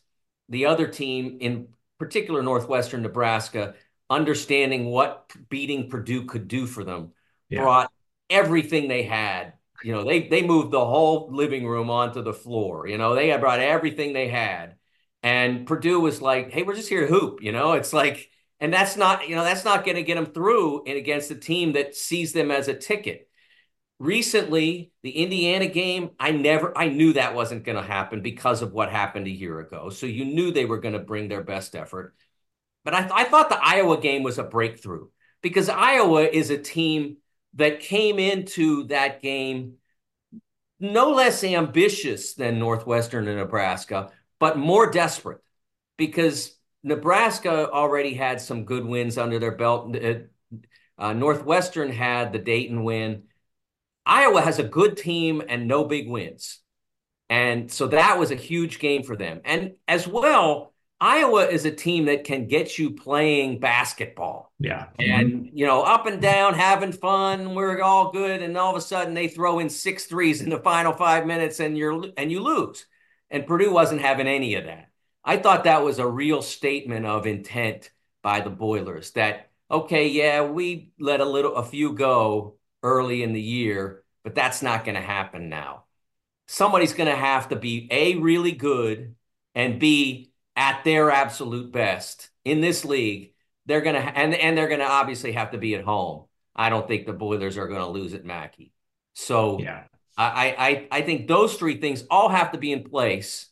[0.49, 1.67] the other team in
[1.99, 3.73] particular northwestern nebraska
[4.09, 7.11] understanding what beating purdue could do for them
[7.49, 7.61] yeah.
[7.61, 7.91] brought
[8.29, 9.53] everything they had.
[9.83, 13.27] You know they they moved the whole living room onto the floor you know they
[13.27, 14.75] had brought everything they had.
[15.21, 18.73] And purdue was like hey we're just here to hoop you know it's like and
[18.73, 21.73] that's not you know that's not going to get them through and against a team
[21.73, 23.26] that sees them as a ticket
[23.99, 28.71] recently the indiana game i never i knew that wasn't going to happen because of
[28.71, 29.89] what happened a year ago.
[29.89, 32.15] So you knew they were going to bring their best effort.
[32.85, 35.07] But I, th- I thought the iowa game was a breakthrough
[35.41, 37.17] because iowa is a team
[37.55, 39.75] that came into that game
[40.79, 45.41] no less ambitious than northwestern and nebraska but more desperate
[45.97, 49.95] because nebraska already had some good wins under their belt.
[50.99, 53.23] Uh, northwestern had the dayton win
[54.07, 56.59] Iowa has a good team and no big wins.
[57.29, 59.41] And so that was a huge game for them.
[59.43, 64.51] And as well, Iowa is a team that can get you playing basketball.
[64.59, 64.87] Yeah.
[64.97, 68.41] And, you know, up and down, having fun, we're all good.
[68.41, 71.59] And all of a sudden they throw in six threes in the final five minutes
[71.59, 72.85] and you're and you lose.
[73.29, 74.89] And Purdue wasn't having any of that.
[75.23, 77.91] I thought that was a real statement of intent
[78.23, 82.56] by the Boilers that, okay, yeah, we let a little a few go
[82.87, 85.83] early in the year, but that's not going to happen now.
[86.47, 89.15] Somebody's going to have to be A, really good,
[89.53, 93.33] and B, at their absolute best in this league.
[93.65, 96.25] They're going to, and, and they're going to obviously have to be at home.
[96.55, 98.71] I don't think the Boilers are going to lose at Mackey.
[99.13, 99.83] So yeah.
[100.17, 103.49] I, I, I think those three things all have to be in place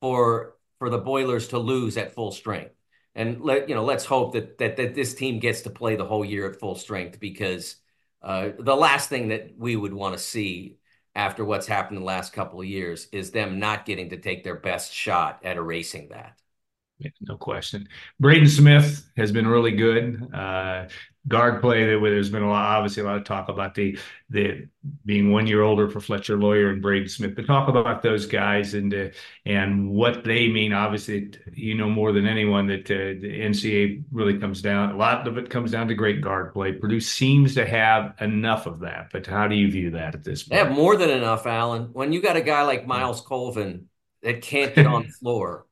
[0.00, 2.74] for for the Boilers to lose at full strength.
[3.14, 6.04] And let you know, let's hope that that that this team gets to play the
[6.04, 7.76] whole year at full strength because
[8.22, 10.78] uh, the last thing that we would want to see
[11.14, 14.44] after what's happened in the last couple of years is them not getting to take
[14.44, 16.38] their best shot at erasing that.
[17.20, 17.88] No question.
[18.18, 20.34] Braden Smith has been really good.
[20.34, 20.88] Uh,
[21.28, 21.84] guard play.
[21.84, 23.98] There's been a lot, obviously, a lot of talk about the
[24.30, 24.66] the
[25.04, 27.36] being one year older for Fletcher Loyer and Braden Smith.
[27.36, 29.08] But talk about those guys and uh,
[29.46, 30.72] and what they mean.
[30.72, 34.90] Obviously, you know more than anyone that uh, the NCAA really comes down.
[34.90, 36.72] A lot of it comes down to great guard play.
[36.72, 39.10] Purdue seems to have enough of that.
[39.12, 40.50] But how do you view that at this point?
[40.60, 41.90] They have more than enough, Alan.
[41.92, 43.86] When you got a guy like Myles Colvin
[44.22, 45.66] that can't get on the floor,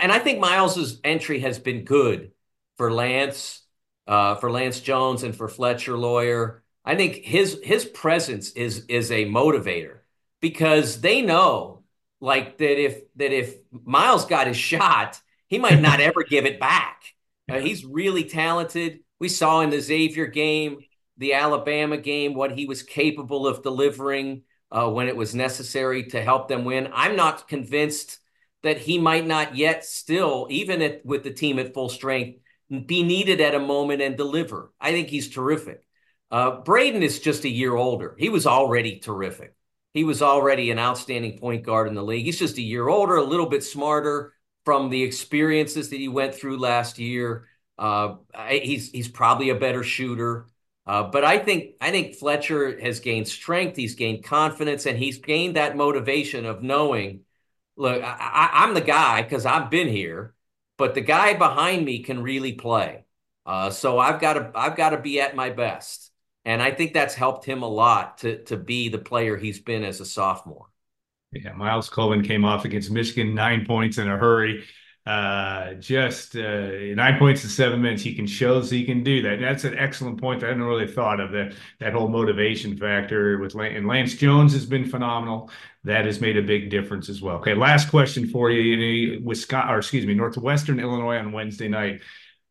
[0.00, 2.32] and I think Myles's entry has been good
[2.76, 3.62] for Lance
[4.06, 6.62] uh, for Lance Jones and for Fletcher Loyer.
[6.84, 9.98] I think his his presence is is a motivator.
[10.40, 11.84] because they know
[12.20, 16.60] like that if that if Myles got his shot, he might not ever give it
[16.60, 17.02] back.
[17.50, 19.00] Uh, he's really talented.
[19.18, 20.78] We saw in the Xavier game,
[21.18, 26.22] the Alabama game, what he was capable of delivering uh, when it was necessary to
[26.22, 26.90] help them win.
[26.92, 28.18] I'm not convinced
[28.62, 32.38] that he might not yet still, even at, with the team at full strength,
[32.86, 34.72] be needed at a moment and deliver.
[34.80, 35.82] I think he's terrific.
[36.30, 38.14] Uh, Braden is just a year older.
[38.18, 39.54] He was already terrific.
[39.92, 42.24] He was already an outstanding point guard in the league.
[42.24, 44.34] He's just a year older, a little bit smarter
[44.64, 47.46] from the experiences that he went through last year.
[47.76, 48.16] Uh,
[48.48, 50.46] he's he's probably a better shooter.
[50.86, 53.76] Uh, but I think I think Fletcher has gained strength.
[53.76, 57.20] He's gained confidence, and he's gained that motivation of knowing,
[57.80, 60.34] look, I, am the guy because I've been here,
[60.76, 63.04] but the guy behind me can really play.
[63.46, 66.12] Uh, so I've got to I've got to be at my best,
[66.44, 69.82] and I think that's helped him a lot to to be the player he's been
[69.82, 70.66] as a sophomore.
[71.32, 74.64] Yeah, Myles Colvin came off against Michigan, nine points in a hurry.
[75.06, 78.02] Uh, just uh, nine points in seven minutes.
[78.02, 79.34] He can show so he can do that.
[79.34, 81.32] And that's an excellent point that I hadn't really thought of.
[81.32, 85.50] That that whole motivation factor with Lance, and Lance Jones has been phenomenal.
[85.84, 87.36] That has made a big difference as well.
[87.36, 88.60] Okay, last question for you.
[88.60, 92.02] you know, Wisconsin, or excuse me, Northwestern Illinois on Wednesday night.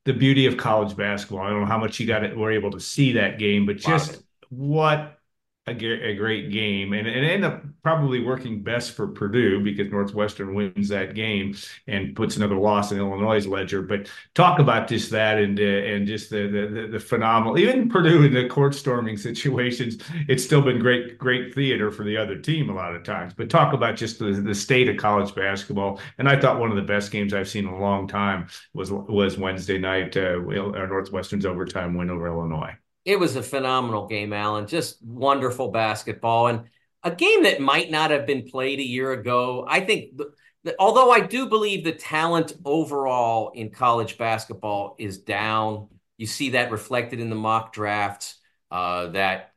[0.06, 1.46] The beauty of college basketball.
[1.46, 3.78] I don't know how much you got it, were able to see that game, but
[3.78, 5.20] just what
[5.68, 10.54] a, a great game and it ended up probably working best for Purdue because Northwestern
[10.54, 11.56] wins that game
[11.88, 13.82] and puts another loss in Illinois' ledger.
[13.82, 18.24] But talk about just that and uh, and just the, the the phenomenal even Purdue
[18.24, 19.98] in the court storming situations.
[20.28, 23.34] It's still been great great theater for the other team a lot of times.
[23.34, 26.00] But talk about just the, the state of college basketball.
[26.18, 28.92] And I thought one of the best games I've seen in a long time was
[28.92, 32.76] was Wednesday night uh, Northwestern's overtime win over Illinois
[33.06, 34.68] it was a phenomenal game, Alan.
[34.68, 36.66] Just wonderful basketball and
[37.04, 39.66] a game that might not have been played a year ago.
[39.68, 40.20] I think,
[40.78, 45.88] although I do believe the talent overall in college basketball is down,
[46.18, 48.36] you see that reflected in the mock drafts.
[48.70, 49.54] Uh, that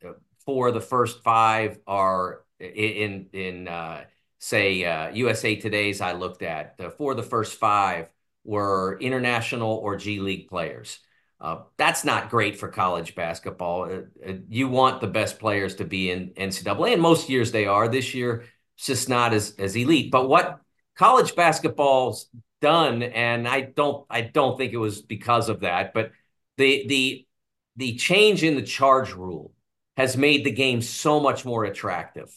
[0.47, 4.05] four of the first five are in in uh,
[4.39, 6.01] say uh, USA Today's.
[6.01, 8.09] I looked at the four of the first five
[8.45, 10.99] were international or G League players.
[11.43, 13.83] Uh, that's not great for college basketball.
[13.83, 17.67] Uh, uh you want the best players to be in NCAA, and most years they
[17.67, 17.89] are.
[17.89, 18.45] This year,
[18.77, 20.13] it's just not as as elite.
[20.13, 20.61] But what
[20.97, 22.29] college basketball's
[22.61, 26.13] done, and I don't I don't think it was because of that, but
[26.59, 27.27] the the
[27.75, 29.53] the change in the charge rule
[29.97, 32.33] has made the game so much more attractive.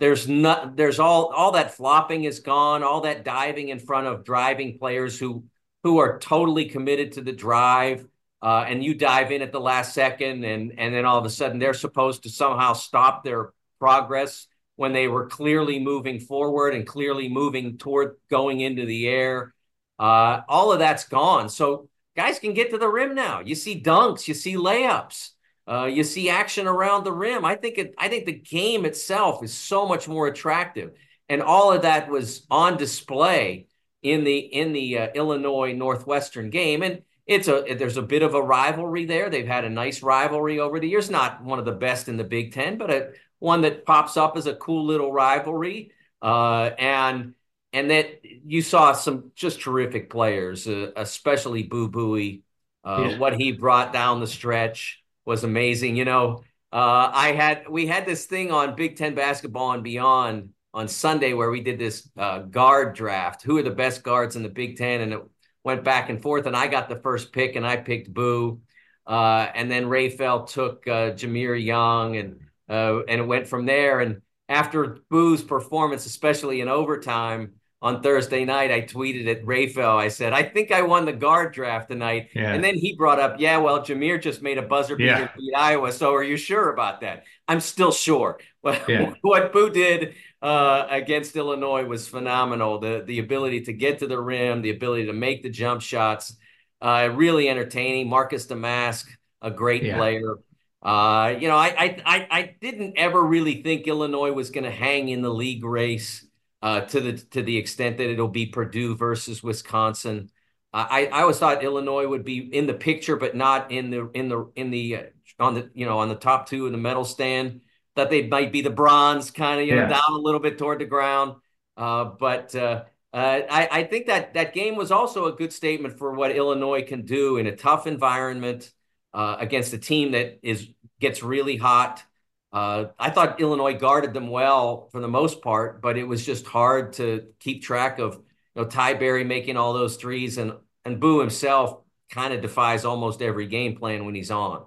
[0.00, 4.22] There's not there's all all that flopping is gone, all that diving in front of
[4.22, 5.44] driving players who
[5.82, 8.06] who are totally committed to the drive
[8.42, 11.30] uh, and you dive in at the last second, and and then all of a
[11.30, 16.86] sudden they're supposed to somehow stop their progress when they were clearly moving forward and
[16.86, 19.54] clearly moving toward going into the air.
[19.98, 21.50] Uh, all of that's gone.
[21.50, 23.40] So guys can get to the rim now.
[23.40, 25.30] You see dunks, you see layups,
[25.70, 27.44] uh, you see action around the rim.
[27.44, 27.94] I think it.
[27.98, 30.92] I think the game itself is so much more attractive,
[31.28, 33.68] and all of that was on display
[34.02, 36.82] in the in the uh, Illinois Northwestern game.
[36.82, 39.30] And it's a there's a bit of a rivalry there.
[39.30, 41.10] They've had a nice rivalry over the years.
[41.10, 44.36] Not one of the best in the Big Ten, but a one that pops up
[44.36, 45.92] as a cool little rivalry.
[46.20, 47.34] Uh, and
[47.72, 52.42] and that you saw some just terrific players, uh, especially Boo Buie.
[52.82, 53.18] Uh, yeah.
[53.18, 55.94] What he brought down the stretch was amazing.
[55.94, 60.50] You know, uh, I had we had this thing on Big Ten basketball and beyond
[60.74, 63.44] on Sunday where we did this uh, guard draft.
[63.44, 65.00] Who are the best guards in the Big Ten?
[65.02, 65.22] And it
[65.64, 68.60] went back and forth, and I got the first pick, and I picked Boo.
[69.06, 74.00] Uh, and then Raphael took uh, Jahmir Young, and uh, and it went from there.
[74.00, 79.98] And after Boo's performance, especially in overtime on Thursday night, I tweeted at Raphael.
[79.98, 82.52] I said, "I think I won the guard draft tonight." Yeah.
[82.52, 85.28] And then he brought up, "Yeah, well, Jahmir just made a buzzer beater yeah.
[85.36, 85.92] beat Iowa.
[85.92, 88.38] So are you sure about that?" I'm still sure.
[88.86, 89.14] Yeah.
[89.22, 92.78] what Boo did uh, against Illinois was phenomenal.
[92.78, 96.36] The the ability to get to the rim, the ability to make the jump shots,
[96.80, 98.08] uh, really entertaining.
[98.08, 99.06] Marcus Domask,
[99.42, 99.96] a great yeah.
[99.96, 100.38] player.
[100.82, 105.10] Uh, you know, I, I I didn't ever really think Illinois was going to hang
[105.10, 106.26] in the league race
[106.62, 110.30] uh, to the to the extent that it'll be Purdue versus Wisconsin.
[110.72, 114.28] I, I always thought Illinois would be in the picture, but not in the in
[114.28, 115.02] the in the uh,
[115.38, 117.60] on the you know on the top two in the medal stand
[117.96, 120.78] that they might be the bronze kind of you know down a little bit toward
[120.80, 121.36] the ground.
[121.76, 125.98] Uh, but uh, uh, I, I, think that that game was also a good statement
[125.98, 128.70] for what Illinois can do in a tough environment
[129.14, 130.68] uh, against a team that is
[131.00, 132.04] gets really hot.
[132.52, 136.46] Uh, I thought Illinois guarded them well for the most part, but it was just
[136.46, 140.52] hard to keep track of you know Ty Berry making all those threes and
[140.84, 141.80] and Boo himself
[142.10, 144.66] kind of defies almost every game plan when he's on.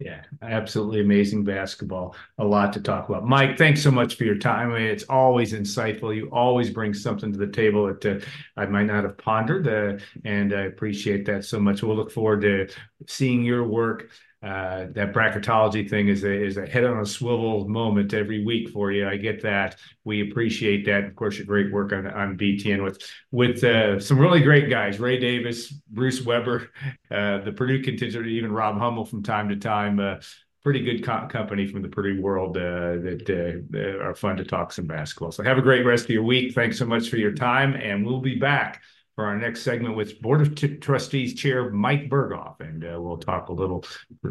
[0.00, 2.16] Yeah, absolutely amazing basketball.
[2.38, 3.26] A lot to talk about.
[3.26, 4.74] Mike, thanks so much for your time.
[4.74, 6.16] It's always insightful.
[6.16, 8.24] You always bring something to the table that uh,
[8.56, 11.82] I might not have pondered, uh, and I appreciate that so much.
[11.82, 12.68] We'll look forward to
[13.08, 14.08] seeing your work
[14.42, 18.70] uh, that bracketology thing is a is a head on a swivel moment every week
[18.70, 19.06] for you.
[19.06, 19.76] I get that.
[20.04, 21.04] We appreciate that.
[21.04, 24.98] Of course, your great work on on BTN with with uh, some really great guys:
[24.98, 26.70] Ray Davis, Bruce Weber,
[27.10, 30.00] uh, the Purdue contingent, even Rob Hummel from time to time.
[30.00, 30.16] Uh,
[30.62, 34.72] pretty good co- company from the Purdue world uh, that uh, are fun to talk
[34.72, 35.32] some basketball.
[35.32, 36.54] So have a great rest of your week.
[36.54, 38.80] Thanks so much for your time, and we'll be back
[39.20, 43.18] for our next segment with Board of T- Trustees Chair Mike Berghoff, and uh, we'll
[43.18, 43.84] talk a little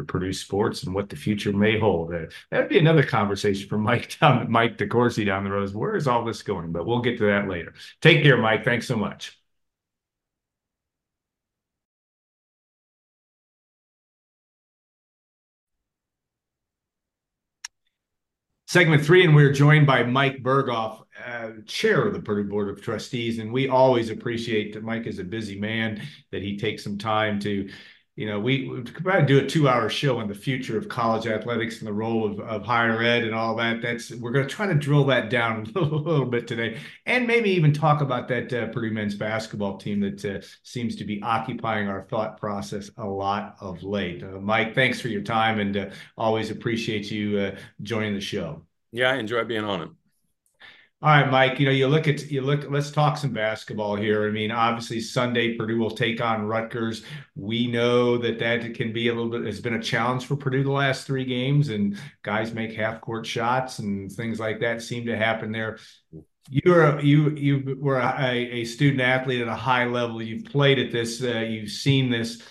[0.08, 2.12] Purdue sports and what the future may hold.
[2.12, 5.72] Uh, that'd be another conversation for Mike down, Mike DeCourcy down the road.
[5.72, 6.72] Where is all this going?
[6.72, 7.72] But we'll get to that later.
[8.00, 8.64] Take care, Mike.
[8.64, 9.38] Thanks so much.
[18.66, 22.82] Segment three, and we're joined by Mike Berghoff, uh, chair of the Purdue Board of
[22.82, 23.38] Trustees.
[23.38, 26.02] And we always appreciate that Mike is a busy man,
[26.32, 27.68] that he takes some time to,
[28.16, 31.26] you know, we, could probably do a two hour show on the future of college
[31.26, 33.80] athletics and the role of, of higher ed and all that.
[33.80, 36.78] That's we're going to try to drill that down a little, a little bit today,
[37.06, 41.04] and maybe even talk about that uh, Purdue men's basketball team that uh, seems to
[41.04, 44.22] be occupying our thought process a lot of late.
[44.22, 48.66] Uh, Mike, thanks for your time, and uh, always appreciate you uh, joining the show.
[48.92, 49.99] Yeah, I enjoy being on it.
[51.02, 51.58] All right, Mike.
[51.58, 52.70] You know, you look at you look.
[52.70, 54.28] Let's talk some basketball here.
[54.28, 57.04] I mean, obviously Sunday Purdue will take on Rutgers.
[57.34, 59.46] We know that that can be a little bit.
[59.46, 63.24] It's been a challenge for Purdue the last three games, and guys make half court
[63.24, 65.78] shots and things like that seem to happen there.
[66.50, 70.20] You're you you were a, a student athlete at a high level.
[70.20, 71.22] You've played at this.
[71.22, 72.42] Uh, you've seen this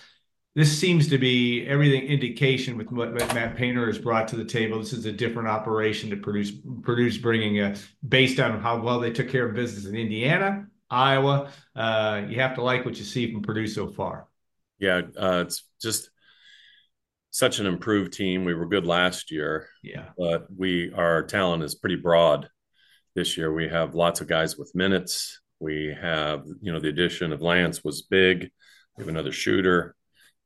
[0.54, 4.78] this seems to be everything indication with what Matt Painter has brought to the table.
[4.78, 7.76] This is a different operation to produce produce bringing a
[8.06, 11.50] based on how well they took care of business in Indiana, Iowa.
[11.76, 14.26] Uh, you have to like what you see from Purdue so far.
[14.80, 16.10] Yeah, uh, it's just
[17.30, 18.44] such an improved team.
[18.44, 19.68] We were good last year.
[19.84, 22.48] Yeah, but we our talent is pretty broad
[23.14, 23.52] this year.
[23.52, 25.40] We have lots of guys with minutes.
[25.60, 28.50] We have you know the addition of Lance was big.
[28.96, 29.94] We have another shooter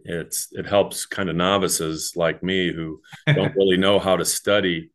[0.05, 3.01] it's it helps kind of novices like me who
[3.35, 4.91] don't really know how to study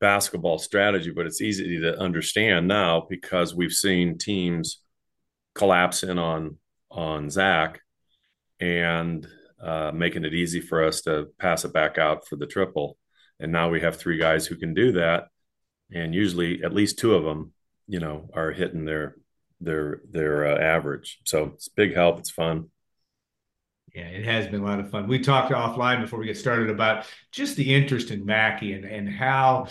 [0.00, 4.82] basketball strategy, but it's easy to understand now because we've seen teams
[5.54, 6.58] collapse in on
[6.90, 7.80] on Zach
[8.60, 9.26] and
[9.60, 12.98] uh, making it easy for us to pass it back out for the triple.
[13.40, 15.28] And now we have three guys who can do that,
[15.92, 17.52] and usually at least two of them,
[17.86, 19.16] you know, are hitting their
[19.60, 21.18] their their uh, average.
[21.24, 22.18] So it's big help.
[22.18, 22.70] It's fun.
[23.96, 25.08] Yeah, it has been a lot of fun.
[25.08, 29.08] We talked offline before we get started about just the interest in Mackey and and
[29.08, 29.68] how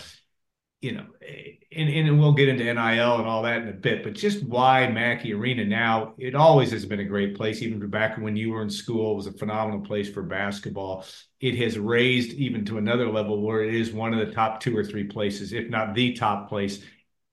[0.82, 4.04] you know, eh, and, and we'll get into NIL and all that in a bit,
[4.04, 7.62] but just why Mackey Arena now, it always has been a great place.
[7.62, 11.06] Even back when you were in school, it was a phenomenal place for basketball.
[11.40, 14.78] It has raised even to another level where it is one of the top two
[14.78, 16.84] or three places, if not the top place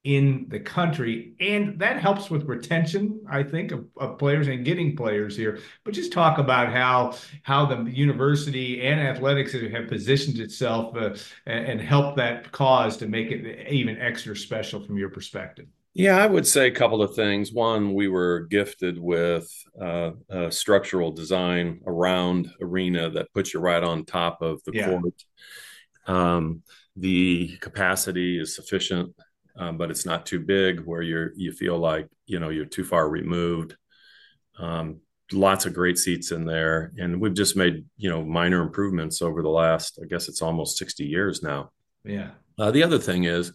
[0.04, 1.34] in the country.
[1.38, 5.60] And that helps with retention, I think, of, of, players and getting players here.
[5.84, 11.14] But just talk about how how the university and athletics have positioned itself uh,
[11.46, 15.66] and, and helped that cause to make it even extra special from your perspective.
[15.94, 17.52] Yeah, I would say a couple of things.
[17.52, 23.82] One, we were gifted with uh, a structural design around arena that puts you right
[23.82, 24.88] on top of the yeah.
[24.88, 25.24] court.
[26.06, 26.62] Um,
[26.96, 29.14] the capacity is sufficient
[29.56, 32.84] um, but it's not too big where you're you feel like you know you're too
[32.84, 33.76] far removed.
[34.58, 35.00] Um,
[35.32, 39.42] lots of great seats in there, and we've just made you know minor improvements over
[39.42, 39.98] the last.
[40.02, 41.70] I guess it's almost sixty years now.
[42.04, 42.30] Yeah.
[42.58, 43.52] Uh, the other thing is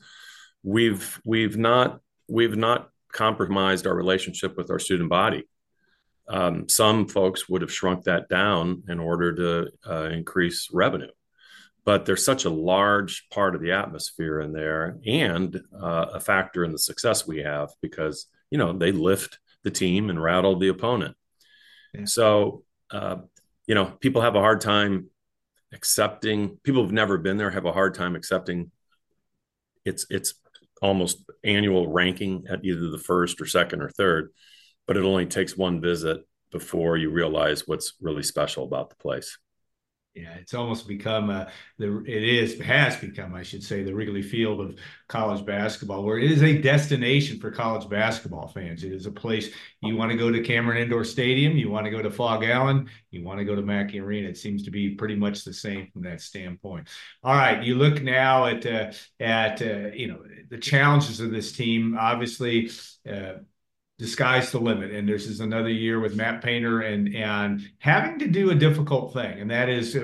[0.63, 5.47] we've we've not we've not compromised our relationship with our student body.
[6.29, 11.07] Um, some folks would have shrunk that down in order to uh, increase revenue
[11.87, 16.65] but there's such a large part of the atmosphere in there and uh, a factor
[16.65, 20.67] in the success we have because you know they lift the team and rattle the
[20.67, 21.15] opponent
[21.93, 22.03] yeah.
[22.03, 23.15] so uh,
[23.67, 25.09] you know people have a hard time
[25.73, 28.69] accepting people who've never been there have a hard time accepting
[29.85, 30.33] it's it's
[30.81, 34.33] almost annual ranking at either the first or second or third
[34.87, 36.19] but it only takes one visit
[36.51, 39.37] before you realize what's really special about the place
[40.17, 41.45] Yeah, it's almost become uh,
[41.77, 46.17] the it is has become, I should say, the Wrigley Field of college basketball, where
[46.17, 48.83] it is a destination for college basketball fans.
[48.83, 49.49] It is a place
[49.83, 52.89] you want to go to Cameron Indoor Stadium, you want to go to Phog Allen,
[53.11, 54.27] you want to go to Mackey Arena.
[54.27, 56.87] It seems to be pretty much the same from that standpoint.
[57.23, 61.51] All right, you look now at uh, at uh, you know the challenges of this
[61.51, 61.95] team.
[61.99, 62.71] Obviously.
[63.07, 63.33] Uh,
[63.99, 64.91] the sky's the limit.
[64.91, 69.13] And this is another year with Matt Painter and and having to do a difficult
[69.13, 69.97] thing, and that is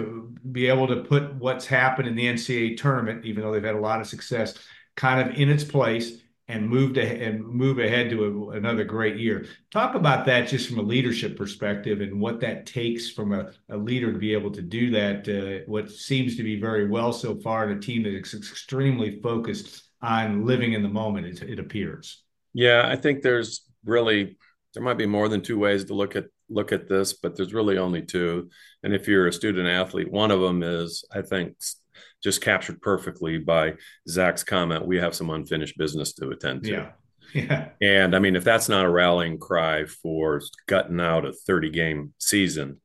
[0.52, 3.80] be able to put what's happened in the NCAA tournament, even though they've had a
[3.80, 4.58] lot of success,
[4.96, 6.20] kind of in its place
[6.50, 9.46] and moved ahead and move ahead to a, another great year.
[9.72, 13.78] Talk about that just from a leadership perspective and what that takes from a, a
[13.78, 15.28] leader to be able to do that.
[15.28, 19.22] Uh, what seems to be very well so far, and a team that is extremely
[19.22, 21.26] focused on living in the moment.
[21.26, 22.24] It, it appears.
[22.54, 24.38] Yeah, I think there's really
[24.74, 27.54] there might be more than two ways to look at look at this, but there's
[27.54, 28.50] really only two.
[28.84, 31.56] And if you're a student athlete, one of them is, I think,
[32.24, 33.74] just captured perfectly by
[34.08, 34.88] Zach's comment.
[34.88, 36.72] We have some unfinished business to attend to.
[36.72, 36.90] Yeah.
[37.34, 37.70] Yeah.
[37.82, 42.14] And I mean, if that's not a rallying cry for gutting out a 30 game
[42.20, 42.80] season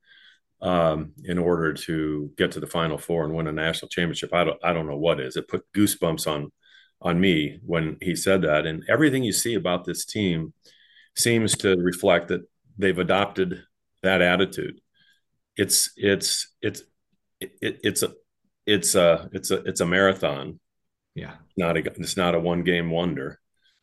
[0.59, 4.45] um, in order to get to the final four and win a national championship, I
[4.45, 5.35] don't, I don't know what is.
[5.35, 6.51] It put goosebumps on,
[6.99, 8.65] on me when he said that.
[8.65, 10.53] And everything you see about this team,
[11.19, 12.41] seems to reflect that
[12.77, 13.63] they've adopted
[14.03, 14.79] that attitude.
[15.55, 16.83] It's it's it's
[17.39, 18.13] it, it's a
[18.65, 20.59] it's a it's a it's a marathon.
[21.15, 23.39] Yeah, not a it's not a one game wonder,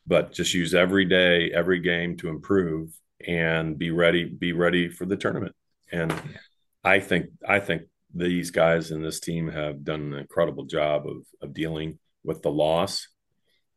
[0.06, 5.04] but just use every day, every game to improve and be ready be ready for
[5.04, 5.54] the tournament.
[5.92, 6.38] And yeah.
[6.84, 7.82] I think I think
[8.14, 12.50] these guys in this team have done an incredible job of of dealing with the
[12.50, 13.08] loss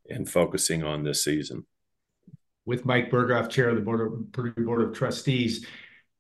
[0.10, 1.66] and focusing on this season
[2.70, 5.66] with Mike Berghoff, chair of the board of Purdue Board of Trustees.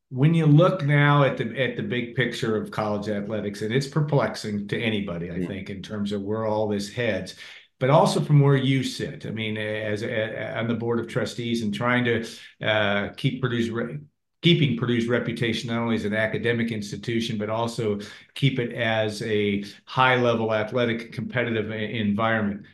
[0.09, 3.87] When you look now at the at the big picture of college athletics, and it's
[3.87, 7.35] perplexing to anybody, I think, in terms of where all this heads,
[7.79, 9.27] but also from where you sit.
[9.27, 12.27] I mean, as, as on the board of trustees and trying to
[12.65, 13.99] uh, keep Purdue's re-
[14.41, 17.99] keeping Purdue's reputation not only as an academic institution, but also
[18.33, 22.65] keep it as a high level athletic competitive environment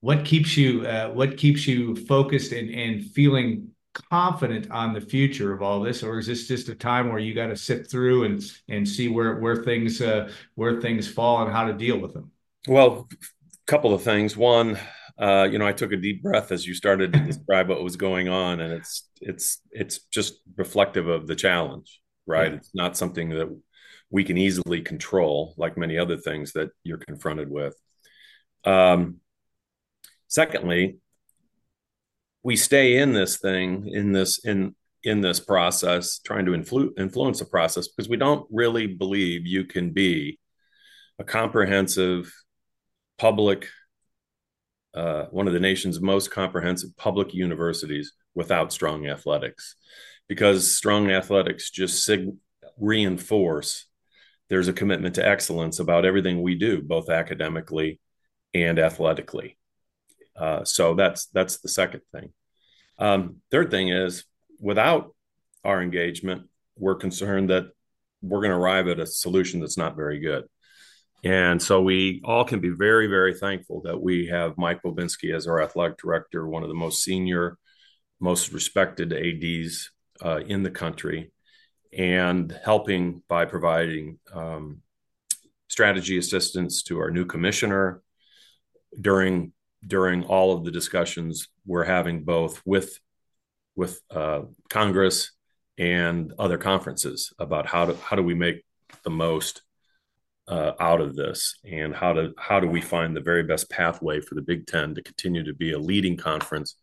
[0.00, 5.52] what keeps you uh, what keeps you focused and, and feeling confident on the future
[5.52, 6.02] of all this?
[6.02, 9.08] Or is this just a time where you got to sit through and and see
[9.08, 12.30] where where things uh, where things fall and how to deal with them?
[12.66, 14.36] Well a couple of things.
[14.36, 14.78] One
[15.18, 17.96] uh, you know i took a deep breath as you started to describe what was
[17.96, 22.52] going on and it's it's it's just reflective of the challenge right?
[22.52, 22.58] Yeah.
[22.58, 23.48] it's not something that
[24.10, 27.74] we can easily control like many other things that you're confronted with.
[28.64, 29.16] Um,
[30.28, 30.98] Secondly,
[32.42, 34.74] we stay in this thing in this in
[35.04, 39.64] in this process trying to influ- influence the process because we don't really believe you
[39.64, 40.38] can be
[41.18, 42.32] a comprehensive
[43.16, 43.68] public
[44.94, 49.76] uh, one of the nation's most comprehensive public universities without strong athletics.
[50.28, 52.34] Because strong athletics just sig-
[52.78, 53.86] reinforce
[54.48, 58.00] there's a commitment to excellence about everything we do both academically
[58.54, 59.58] and athletically
[60.38, 62.32] uh, so that's that's the second thing.
[62.98, 64.24] Um, third thing is
[64.60, 65.14] without
[65.64, 67.70] our engagement, we're concerned that
[68.22, 70.44] we're going to arrive at a solution that's not very good.
[71.24, 75.46] And so we all can be very, very thankful that we have Mike Bobinski as
[75.46, 77.58] our athletic director, one of the most senior,
[78.20, 79.90] most respected ADs
[80.24, 81.32] uh, in the country,
[81.96, 84.80] and helping by providing um,
[85.68, 88.02] strategy assistance to our new commissioner
[89.00, 89.52] during
[89.86, 92.98] during all of the discussions we're having both with
[93.76, 95.30] with uh, Congress
[95.78, 98.64] and other conferences about how to how do we make
[99.04, 99.62] the most
[100.48, 104.20] uh, out of this and how to how do we find the very best pathway
[104.20, 106.74] for the Big Ten to continue to be a leading conference,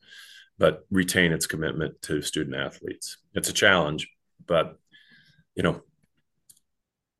[0.58, 3.18] but retain its commitment to student athletes.
[3.34, 4.08] It's a challenge,
[4.46, 4.78] but
[5.56, 5.82] you know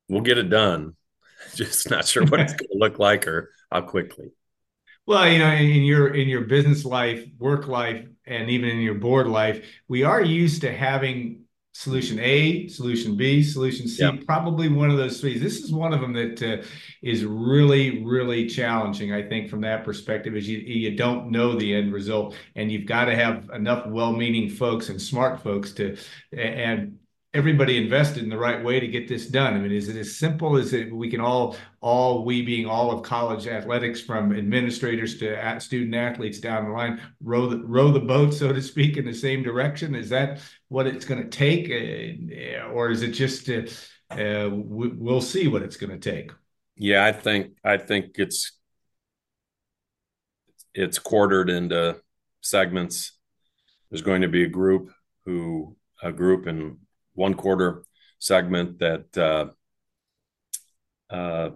[0.08, 0.94] we'll get it done.
[1.54, 4.30] Just not sure what it's going to look like or how quickly.
[5.06, 8.94] Well, you know, in your in your business life, work life, and even in your
[8.94, 11.42] board life, we are used to having
[11.74, 14.02] solution A, solution B, solution C.
[14.02, 14.26] Yep.
[14.26, 15.38] Probably one of those three.
[15.38, 16.64] This is one of them that uh,
[17.02, 19.12] is really, really challenging.
[19.12, 22.86] I think from that perspective, is you you don't know the end result, and you've
[22.86, 25.96] got to have enough well-meaning folks and smart folks to
[26.32, 26.98] and
[27.34, 29.54] everybody invested in the right way to get this done?
[29.54, 32.90] I mean, is it as simple as it, we can all, all we being all
[32.90, 38.00] of college athletics, from administrators to student athletes down the line, row the row the
[38.00, 39.94] boat, so to speak, in the same direction?
[39.94, 43.62] Is that what it's going to take, uh, or is it just uh,
[44.10, 46.30] uh, we, will see what it's going to take.
[46.76, 48.52] Yeah, I think I think it's
[50.74, 51.96] it's quartered into
[52.42, 53.12] segments.
[53.90, 54.90] There's going to be a group
[55.24, 56.78] who a group in
[57.16, 57.82] one quarter
[58.18, 59.46] segment that uh,
[61.12, 61.50] uh,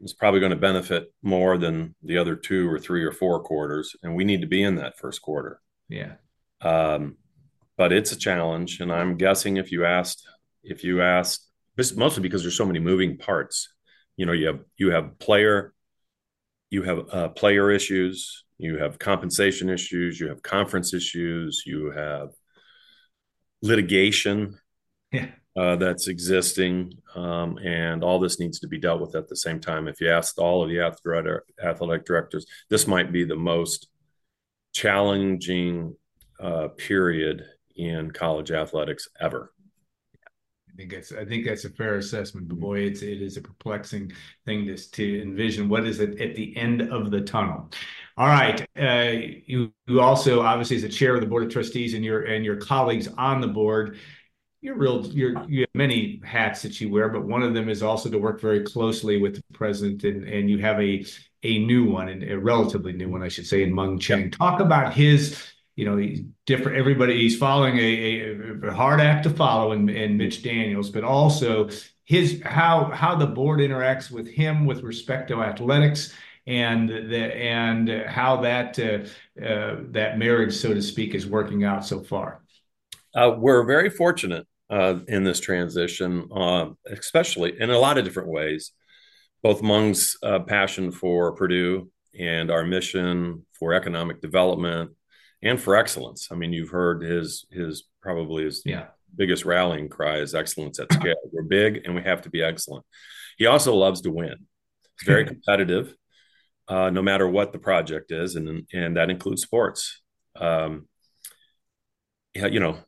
[0.00, 3.94] is probably going to benefit more than the other two or three or four quarters,
[4.02, 5.60] and we need to be in that first quarter.
[5.88, 6.14] Yeah.
[6.60, 7.16] Um,
[7.76, 10.26] but it's a challenge, and I'm guessing if you asked,
[10.64, 11.48] if you asked,
[11.94, 13.72] mostly because there's so many moving parts.
[14.16, 15.72] You know, you have you have player,
[16.70, 22.30] you have uh, player issues, you have compensation issues, you have conference issues, you have
[23.62, 24.58] litigation.
[25.12, 29.34] Yeah uh, that's existing, um, and all this needs to be dealt with at the
[29.34, 29.88] same time.
[29.88, 33.88] If you asked all of the athletic directors, this might be the most
[34.72, 35.96] challenging
[36.38, 37.44] uh, period
[37.74, 39.52] in college athletics ever.
[40.70, 42.46] I think that's I think that's a fair assessment.
[42.46, 44.12] But boy, it's it is a perplexing
[44.46, 47.68] thing to to envision what is it at the end of the tunnel.
[48.16, 49.10] All right, uh,
[49.44, 52.44] you you also obviously as a chair of the board of trustees and your and
[52.44, 53.98] your colleagues on the board
[54.60, 57.82] you're real you're you have many hats that you wear but one of them is
[57.82, 61.04] also to work very closely with the president and and you have a
[61.44, 64.60] a new one and a relatively new one i should say in mung chiang talk
[64.60, 65.40] about his
[65.76, 69.88] you know he's different everybody he's following a, a, a hard act to follow in,
[69.88, 71.68] in mitch daniels but also
[72.04, 76.12] his how how the board interacts with him with respect to athletics
[76.48, 81.84] and the and how that uh, uh, that marriage so to speak is working out
[81.84, 82.40] so far
[83.18, 88.28] uh, we're very fortunate uh, in this transition, uh, especially in a lot of different
[88.28, 88.72] ways.
[89.42, 94.92] Both Mung's uh, passion for Purdue and our mission for economic development
[95.42, 96.28] and for excellence.
[96.30, 98.86] I mean, you've heard his his probably his yeah.
[99.16, 101.16] biggest rallying cry is excellence at scale.
[101.32, 102.84] We're big and we have to be excellent.
[103.36, 104.46] He also loves to win.
[104.98, 105.92] He's very competitive,
[106.68, 110.02] uh, no matter what the project is, and and that includes sports.
[110.36, 110.86] Um,
[112.34, 112.78] you know,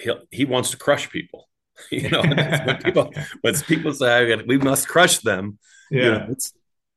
[0.00, 1.48] he he wants to crush people.
[1.90, 2.22] you know,
[2.64, 5.58] when people when people say we must crush them,
[5.90, 6.34] yeah, you know,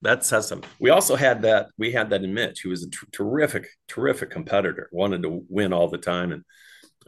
[0.02, 0.70] that says something.
[0.80, 1.70] We also had that.
[1.78, 4.90] We had that in Mitch, who was a terrific, terrific competitor.
[4.92, 6.44] Wanted to win all the time, and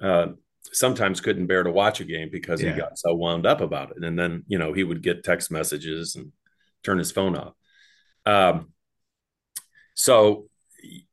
[0.02, 0.34] uh,
[0.72, 2.72] sometimes couldn't bear to watch a game because yeah.
[2.72, 4.04] he got so wound up about it.
[4.04, 6.32] And then you know he would get text messages and
[6.84, 7.54] turn his phone off.
[8.26, 8.74] Um,
[9.94, 10.50] so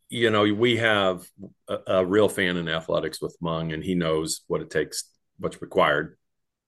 [0.08, 1.26] you know, we have
[1.68, 5.04] a, a, real fan in athletics with Mung, and he knows what it takes,
[5.38, 6.16] what's required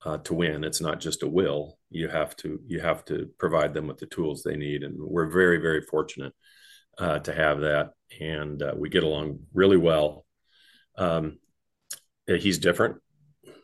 [0.05, 0.63] uh, to win.
[0.63, 1.77] It's not just a will.
[1.89, 5.29] You have to you have to provide them with the tools they need, and we're
[5.29, 6.33] very very fortunate
[6.97, 10.25] uh, to have that, and uh, we get along really well.
[10.97, 11.39] Um,
[12.27, 12.97] he's different.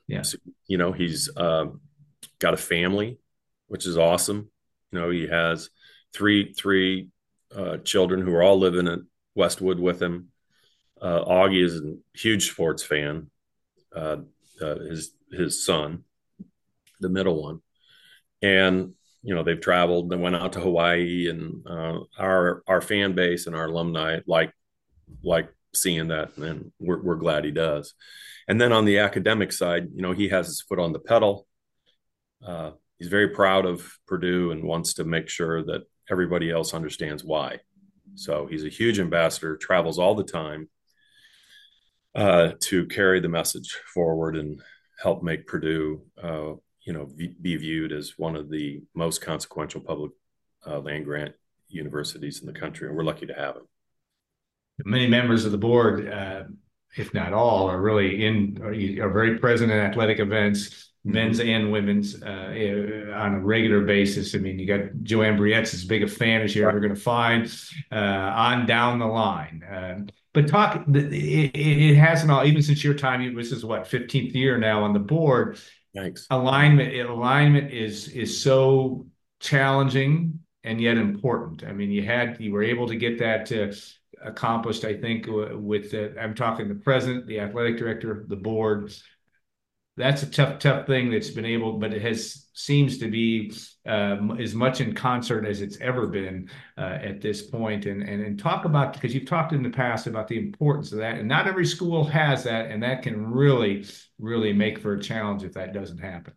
[0.08, 1.82] Yeah, so, you know, he's um,
[2.40, 3.20] got a family,
[3.68, 4.50] which is awesome.
[4.92, 5.70] You know, he has
[6.14, 7.10] three three
[7.54, 10.30] uh, children who are all living in Westwood with him.
[11.02, 13.30] Uh, Augie is a huge sports fan.
[13.96, 14.18] Uh,
[14.62, 16.04] uh, his his son,
[17.00, 17.60] the middle one,
[18.42, 20.10] and you know they've traveled.
[20.10, 24.54] They went out to Hawaii, and uh, our our fan base and our alumni like
[25.24, 27.94] like seeing that, and we're we're glad he does.
[28.48, 31.48] And then on the academic side, you know, he has his foot on the pedal.
[32.46, 37.24] Uh, he's very proud of Purdue and wants to make sure that everybody else understands
[37.24, 37.60] why.
[38.16, 40.70] So he's a huge ambassador, travels all the time
[42.16, 44.62] uh, to carry the message forward and
[45.02, 49.82] help make Purdue, uh, you know, v- be viewed as one of the most consequential
[49.82, 50.12] public
[50.66, 51.36] uh, land grant
[51.68, 53.68] universities in the country, and we're lucky to have him.
[54.86, 56.44] Many members of the board, uh,
[56.98, 61.72] if not all, are really in are, are very present in athletic events men's and
[61.72, 64.34] women's uh, on a regular basis.
[64.34, 67.00] I mean, you got JoAnn Brouillette's as big a fan as you're ever going to
[67.00, 67.46] find
[67.92, 69.64] uh, on down the line.
[69.64, 74.34] Uh, but talk, it, it hasn't all, even since your time, this is what, 15th
[74.34, 75.60] year now on the board.
[75.94, 76.26] Thanks.
[76.32, 79.06] Alignment, alignment is, is so
[79.40, 81.64] challenging and yet important.
[81.64, 83.72] I mean, you had, you were able to get that uh,
[84.28, 88.92] accomplished, I think, with, I'm talking the president, the athletic director, the board,
[89.98, 93.54] that's a tough, tough thing that's been able, but it has seems to be
[93.86, 97.86] um, as much in concert as it's ever been uh, at this point.
[97.86, 100.98] And, and and talk about because you've talked in the past about the importance of
[101.00, 103.86] that, and not every school has that, and that can really,
[104.20, 106.34] really make for a challenge if that doesn't happen.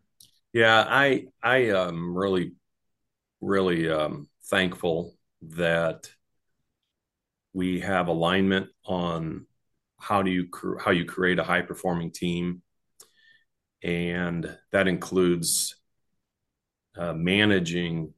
[0.52, 2.52] Yeah, I I am really,
[3.40, 6.10] really um, thankful that
[7.52, 9.46] we have alignment on
[9.98, 10.48] how do you
[10.80, 12.62] how you create a high performing team
[13.82, 15.76] and that includes
[16.96, 18.12] uh, managing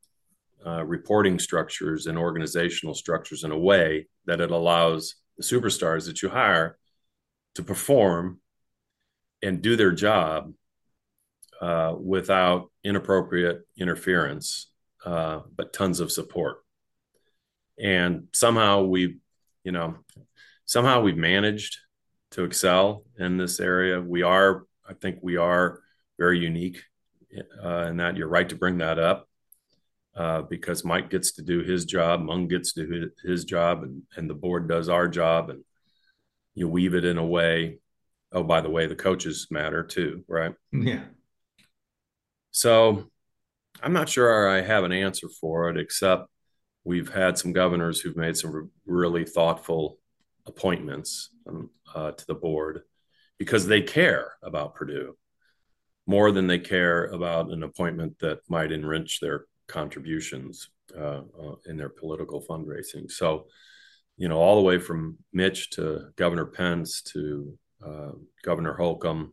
[0.67, 6.23] uh, reporting structures and organizational structures in a way that it allows the superstars that
[6.23, 6.79] you hire
[7.55, 8.41] to perform
[9.43, 10.53] and do their job
[11.61, 14.71] uh, without inappropriate interference,
[15.05, 16.59] uh, but tons of support.
[17.79, 19.19] And somehow we've,
[19.65, 19.97] you know,
[20.67, 21.79] somehow we've managed
[22.33, 24.01] to excel in this area.
[24.01, 25.81] We are, I think, we are
[26.19, 26.83] very unique
[27.65, 28.17] uh, in that.
[28.17, 29.29] You're right to bring that up
[30.17, 34.03] uh, because Mike gets to do his job, Mung gets to do his job, and
[34.17, 35.63] and the board does our job, and
[36.55, 37.79] you weave it in a way.
[38.33, 40.55] Oh, by the way, the coaches matter too, right?
[40.73, 41.05] Yeah.
[42.51, 43.11] So
[43.81, 46.29] I'm not sure I have an answer for it, except
[46.85, 49.99] we've had some governors who've made some really thoughtful
[50.47, 52.83] appointments um, uh, to the board
[53.41, 55.17] because they care about Purdue
[56.07, 61.79] more than they care about an appointment that might enrich their contributions uh, uh, in
[61.79, 63.11] their political fundraising.
[63.11, 63.47] So,
[64.19, 68.11] you know, all the way from Mitch to Governor Pence to uh,
[68.43, 69.33] Governor Holcomb,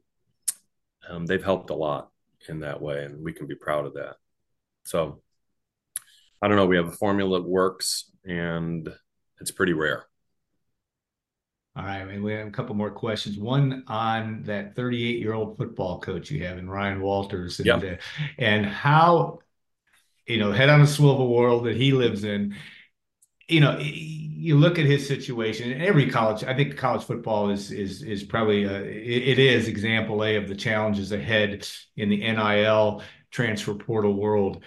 [1.09, 2.09] um, they've helped a lot
[2.47, 4.15] in that way, and we can be proud of that.
[4.85, 5.21] So,
[6.41, 6.65] I don't know.
[6.65, 8.87] We have a formula that works, and
[9.41, 10.06] it's pretty rare.
[11.77, 13.37] All right, I mean, we have a couple more questions.
[13.37, 17.83] One on that 38 year old football coach you have in Ryan Walters, and yep.
[17.83, 17.95] uh,
[18.39, 19.39] and how
[20.25, 22.55] you know head on a swivel world that he lives in.
[23.47, 25.71] You know, you look at his situation.
[25.71, 29.67] And every college, I think, college football is is is probably a, it, it is
[29.67, 34.63] example A of the challenges ahead in the NIL transfer portal world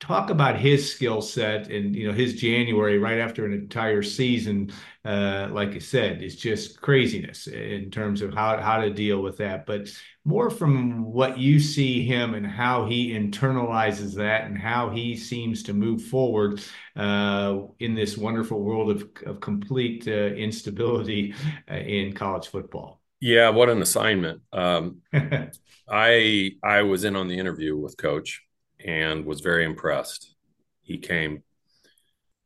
[0.00, 4.72] talk about his skill set and you know his January right after an entire season,
[5.04, 9.36] uh, like I said, is just craziness in terms of how how to deal with
[9.38, 9.66] that.
[9.66, 9.88] But
[10.24, 15.62] more from what you see him and how he internalizes that and how he seems
[15.64, 16.62] to move forward
[16.96, 21.34] uh, in this wonderful world of of complete uh, instability
[21.70, 23.00] uh, in college football.
[23.20, 24.40] Yeah, what an assignment.
[24.50, 25.02] Um,
[25.88, 28.42] I I was in on the interview with Coach
[28.84, 30.34] and was very impressed.
[30.82, 31.42] He came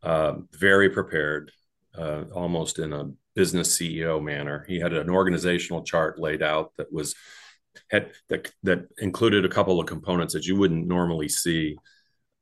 [0.03, 1.51] uh, very prepared,
[1.97, 4.65] uh, almost in a business CEO manner.
[4.69, 7.15] He had an organizational chart laid out that was
[7.91, 11.77] had that that included a couple of components that you wouldn't normally see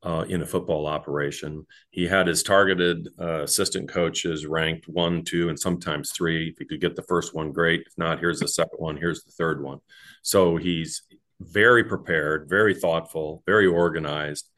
[0.02, 1.64] uh, in a football operation.
[1.90, 6.48] He had his targeted uh, assistant coaches ranked one, two, and sometimes three.
[6.48, 7.82] If he could get the first one, great.
[7.86, 8.96] If not, here's the second one.
[8.96, 9.78] Here's the third one.
[10.22, 11.02] So he's
[11.42, 14.48] very prepared, very thoughtful, very organized.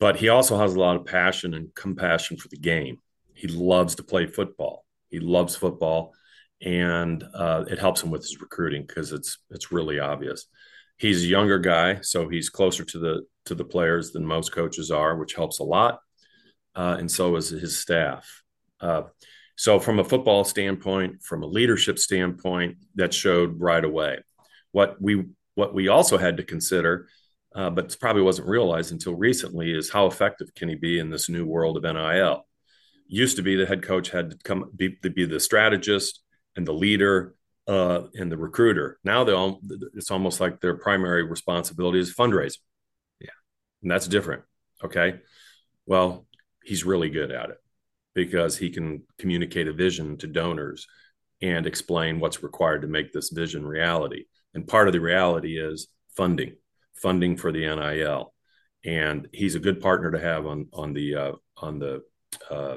[0.00, 2.98] But he also has a lot of passion and compassion for the game.
[3.34, 4.84] He loves to play football.
[5.10, 6.12] He loves football,
[6.60, 10.46] and uh, it helps him with his recruiting because it's it's really obvious.
[10.98, 14.90] He's a younger guy, so he's closer to the to the players than most coaches
[14.90, 16.00] are, which helps a lot.
[16.74, 18.42] Uh, and so is his staff.
[18.80, 19.02] Uh,
[19.56, 24.18] so, from a football standpoint, from a leadership standpoint, that showed right away.
[24.72, 27.08] What we what we also had to consider,
[27.54, 31.28] uh, but probably wasn't realized until recently, is how effective can he be in this
[31.28, 32.46] new world of NIL?
[33.08, 36.20] Used to be the head coach had to come be, be the strategist
[36.56, 37.34] and the leader
[37.68, 38.98] uh, and the recruiter.
[39.04, 39.60] Now they all
[39.94, 42.58] it's almost like their primary responsibility is fundraising.
[43.20, 43.30] Yeah,
[43.82, 44.42] and that's different.
[44.82, 45.20] Okay,
[45.86, 46.26] well,
[46.64, 47.58] he's really good at it
[48.14, 50.86] because he can communicate a vision to donors
[51.40, 54.24] and explain what's required to make this vision reality.
[54.54, 56.56] And part of the reality is funding,
[56.94, 58.34] funding for the NIL.
[58.84, 62.02] And he's a good partner to have on on the uh, on the
[62.50, 62.76] uh,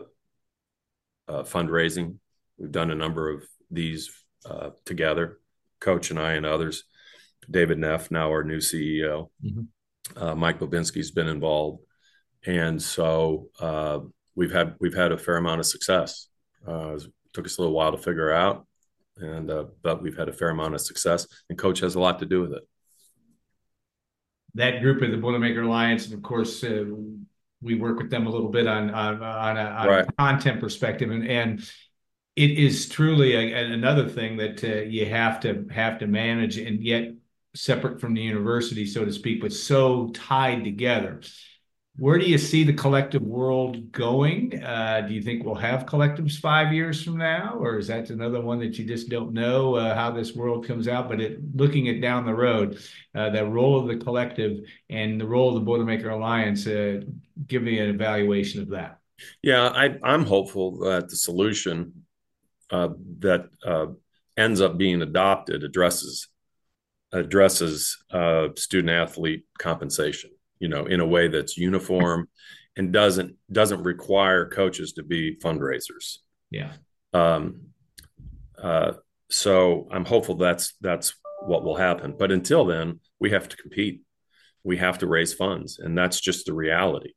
[1.28, 2.17] uh, fundraising.
[2.57, 4.11] We've done a number of these
[4.45, 5.39] uh, together,
[5.80, 6.84] Coach and I and others.
[7.49, 9.30] David Neff, now our new CEO.
[9.43, 10.23] Mm-hmm.
[10.23, 11.82] Uh, Mike Bobinski's been involved,
[12.45, 13.99] and so uh,
[14.36, 16.28] we've had we've had a fair amount of success.
[16.63, 18.67] took us a little while to figure out,
[19.18, 22.20] and uh, but we've had a fair amount of success, and coach has a lot
[22.20, 22.63] to do with it.
[24.55, 26.86] That group of the Boilermaker Alliance, and of course, uh,
[27.61, 30.05] we work with them a little bit on on, on, a, on right.
[30.07, 31.72] a, content perspective, and and
[32.36, 36.84] it is truly a, another thing that uh, you have to have to manage, and
[36.84, 37.13] yet
[37.53, 41.22] separate from the university, so to speak, but so tied together
[41.98, 44.62] where do you see the collective world going?
[44.62, 48.41] Uh, do you think we'll have collectives five years from now, or is that another
[48.41, 51.08] one that you just don't know uh, how this world comes out?
[51.08, 52.80] But it, looking at down the road,
[53.14, 57.00] uh, the role of the collective and the role of the Boilermaker Alliance, uh,
[57.48, 59.00] give me an evaluation of that.
[59.41, 62.04] Yeah, I, am hopeful that the solution
[62.72, 62.89] uh,
[63.20, 63.88] that uh,
[64.36, 66.28] ends up being adopted addresses
[67.14, 68.04] addresses
[68.58, 72.30] student athlete compensation, you know, in a way that's uniform
[72.78, 76.18] and doesn't doesn't require coaches to be fundraisers.
[76.51, 76.74] Yeah.
[77.14, 77.62] Um,
[78.62, 78.93] uh,
[79.30, 82.16] so I'm hopeful that's that's what will happen.
[82.18, 84.01] But until then, we have to compete.
[84.64, 87.14] We have to raise funds, and that's just the reality.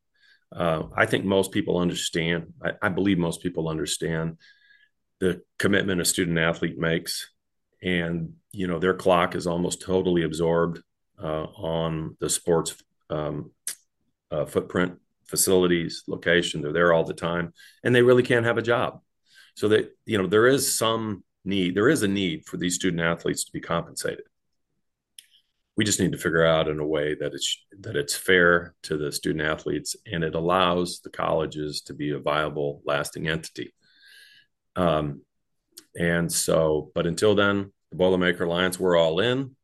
[0.55, 2.53] Uh, I think most people understand.
[2.63, 4.39] I, I, believe most people understand
[5.21, 7.31] the commitment a student athlete makes,
[7.83, 10.81] and you know their clock is almost totally absorbed
[11.23, 12.75] uh, on the sports
[13.11, 13.51] um,
[14.31, 16.61] uh, footprint, facilities, location.
[16.61, 17.53] They're there all the time,
[17.83, 19.01] and they really can't have a job.
[19.55, 21.75] So that you know there is some need.
[21.75, 24.25] There is a need for these student athletes to be compensated
[25.79, 28.99] we just need to figure out in a way that it's that it's fair to
[28.99, 33.73] the student athletes and it allows the colleges to be a viable lasting entity
[34.75, 35.23] um,
[35.97, 39.55] and so but until then the boilermaker alliance we're all in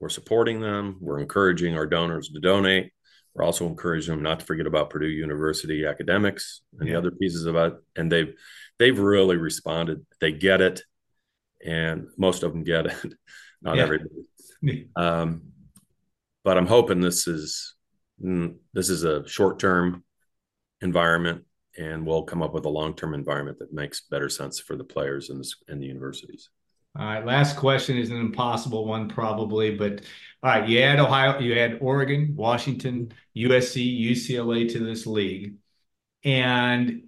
[0.00, 0.96] we're supporting them.
[1.00, 2.92] We're encouraging our donors to donate.
[3.34, 6.94] We're also encouraging them not to forget about purdue university academics and yeah.
[6.94, 8.34] the other pieces about and they've
[8.78, 10.04] they've really responded.
[10.20, 10.82] They get it
[11.64, 13.14] and most of them get it.
[13.62, 13.82] Not yeah.
[13.82, 14.88] everybody.
[14.96, 15.42] Um,
[16.44, 17.74] but I'm hoping this is
[18.22, 20.04] mm, this is a short term
[20.80, 21.44] environment,
[21.76, 24.84] and we'll come up with a long term environment that makes better sense for the
[24.84, 26.50] players and the, and the universities.
[26.98, 30.02] All right, last question is an impossible one, probably, but
[30.42, 35.56] all right, you add Ohio, you add Oregon, Washington, USC, UCLA to this league,
[36.24, 37.04] and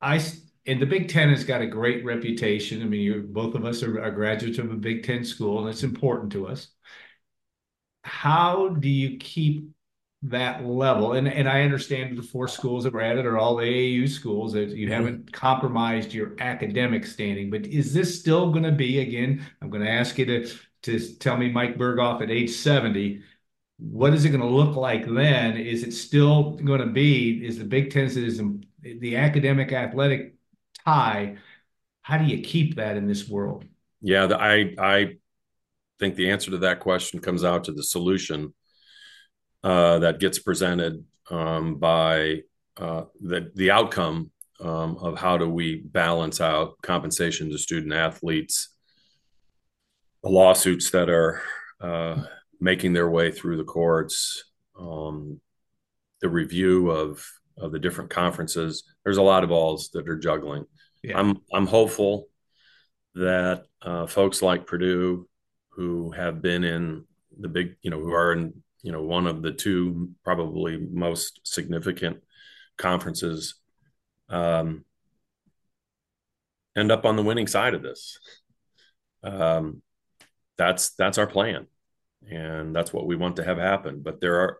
[0.00, 0.22] I
[0.66, 2.80] and the Big Ten has got a great reputation.
[2.82, 5.68] I mean, you both of us are, are graduates of a Big Ten school, and
[5.68, 6.68] it's important to us
[8.04, 9.70] how do you keep
[10.24, 11.12] that level?
[11.12, 14.70] And and I understand the four schools that were added are all AAU schools that
[14.70, 14.94] you mm-hmm.
[14.94, 17.50] haven't compromised your academic standing.
[17.50, 19.44] But is this still going to be again?
[19.60, 20.48] I'm going to ask you to
[20.82, 23.22] to tell me, Mike Berghoff, at age 70,
[23.78, 25.56] what is it going to look like then?
[25.56, 27.44] Is it still going to be?
[27.44, 28.40] Is the Big Ten is
[28.82, 30.34] the academic athletic
[30.84, 31.36] tie?
[32.02, 33.64] How do you keep that in this world?
[34.00, 35.16] Yeah, the, I I
[35.98, 38.52] think the answer to that question comes out to the solution
[39.64, 42.42] uh, that gets presented um, by
[42.76, 48.68] uh, the the outcome um, of how do we balance out compensation to student athletes,
[50.22, 51.42] the lawsuits that are
[51.80, 52.22] uh,
[52.60, 54.44] making their way through the courts,
[54.78, 55.40] um,
[56.20, 58.84] the review of of the different conferences.
[59.02, 60.66] There's a lot of balls that are juggling.
[61.02, 61.18] Yeah.
[61.18, 62.28] I'm I'm hopeful
[63.14, 65.28] that uh, folks like Purdue
[65.70, 67.04] who have been in
[67.38, 71.40] the big, you know, who are in, you know, one of the two probably most
[71.42, 72.18] significant
[72.76, 73.54] conferences,
[74.28, 74.84] um,
[76.76, 78.18] end up on the winning side of this.
[79.22, 79.80] Um,
[80.58, 81.66] that's that's our plan,
[82.30, 84.02] and that's what we want to have happen.
[84.02, 84.58] But there are,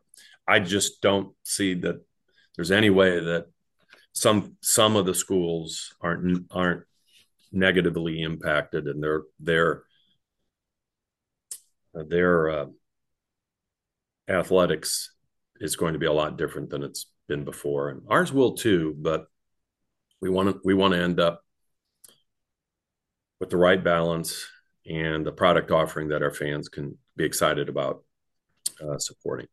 [0.48, 2.00] I just don't see that
[2.56, 3.48] there's any way that
[4.14, 6.84] some some of the schools aren't aren't
[7.52, 9.82] negatively impacted, and they're they're
[11.92, 12.66] their uh,
[14.28, 15.12] athletics
[15.60, 18.94] is going to be a lot different than it's been before, and ours will too.
[18.98, 19.26] But
[20.20, 21.42] we want to we want to end up
[23.40, 24.46] with the right balance
[24.86, 28.02] and the product offering that our fans can be excited about
[28.82, 29.46] uh, supporting.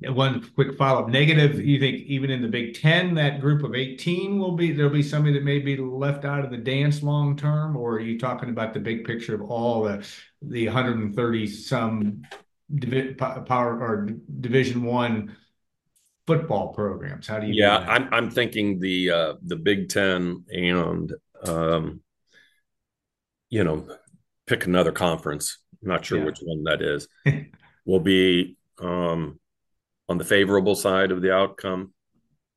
[0.00, 1.08] One quick follow-up.
[1.08, 4.92] Negative, you think even in the Big Ten, that group of 18 will be there'll
[4.92, 8.18] be somebody that may be left out of the dance long term, or are you
[8.18, 10.06] talking about the big picture of all the
[10.42, 12.22] the 130 some
[12.72, 14.08] divi- power or
[14.40, 15.36] Division One
[16.26, 17.26] football programs?
[17.26, 17.54] How do you?
[17.54, 21.12] Yeah, do I'm I'm thinking the uh, the Big Ten and
[21.44, 22.00] um,
[23.50, 23.88] you know
[24.46, 25.58] pick another conference.
[25.82, 26.24] I'm not sure yeah.
[26.24, 27.08] which one that is.
[27.86, 29.38] will be um,
[30.08, 31.92] on the favorable side of the outcome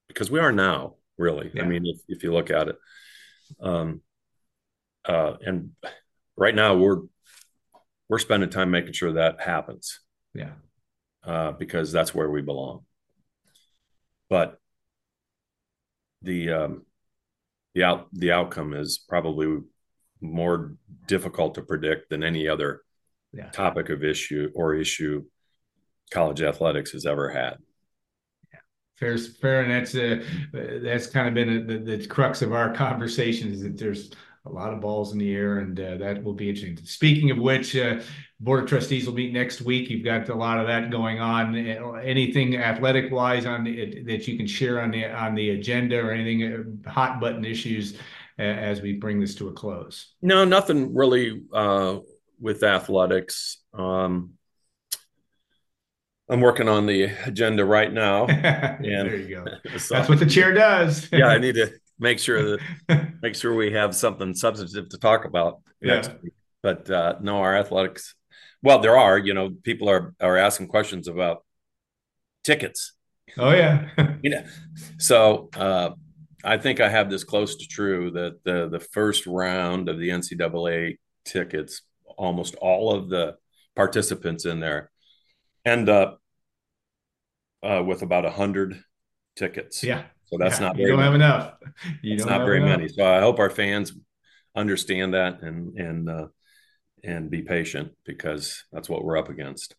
[0.08, 1.64] because we are now really yeah.
[1.64, 2.78] i mean if, if you look at it
[3.62, 4.02] um
[5.06, 5.72] uh and
[6.36, 7.02] right now we're
[8.10, 10.00] we're spending time making sure that happens
[10.34, 10.52] yeah
[11.24, 12.86] uh because that's where we belong
[14.30, 14.60] but
[16.22, 16.86] the um
[17.76, 19.60] the out the outcome is probably
[20.22, 20.74] more
[21.08, 22.82] difficult to predict than any other
[23.34, 23.50] yeah.
[23.52, 25.24] topic of issue or issue
[26.12, 27.58] college athletics has ever had.
[28.52, 28.60] Yeah,
[28.96, 30.24] fair, fair, and that's uh,
[30.82, 34.12] that's kind of been a, the, the crux of our conversation is that there's
[34.50, 36.78] a lot of balls in the air, and uh, that will be interesting.
[36.86, 38.02] Speaking of which, uh,
[38.40, 39.90] board of trustees will meet next week.
[39.90, 41.56] You've got a lot of that going on.
[41.56, 46.12] Anything athletic wise on the, that you can share on the on the agenda, or
[46.12, 47.96] anything uh, hot button issues
[48.40, 50.14] uh, as we bring this to a close?
[50.22, 52.00] No, nothing really uh,
[52.40, 53.58] with athletics.
[53.74, 54.34] Um,
[56.30, 58.26] I'm working on the agenda right now.
[58.28, 59.46] and there you go.
[59.90, 61.08] That's what the chair does.
[61.12, 65.26] yeah, I need to make sure that make sure we have something substantive to talk
[65.26, 66.16] about next Yeah.
[66.24, 66.34] week.
[66.64, 68.16] But uh, no, our athletics.
[68.64, 69.18] Well, there are.
[69.18, 71.46] You know, people are are asking questions about
[72.44, 72.94] tickets.
[73.38, 73.90] Oh yeah.
[74.24, 74.44] You know,
[74.98, 75.92] so uh,
[76.44, 80.10] I think I have this close to true that the the first round of the
[80.10, 81.84] NCAA tickets,
[82.18, 83.36] almost all of the
[83.76, 84.90] participants in there
[85.66, 86.20] end up
[87.62, 88.82] uh, with about a hundred
[89.36, 89.84] tickets.
[89.84, 90.06] yeah.
[90.28, 90.68] So that's Yeah.
[90.68, 91.54] not You don't have enough.
[92.02, 92.78] You It's don't not very enough.
[92.78, 92.88] many.
[92.90, 93.94] So I hope our fans
[94.56, 96.28] understand that and and uh,
[97.04, 99.76] and be patient because that's what we're up against.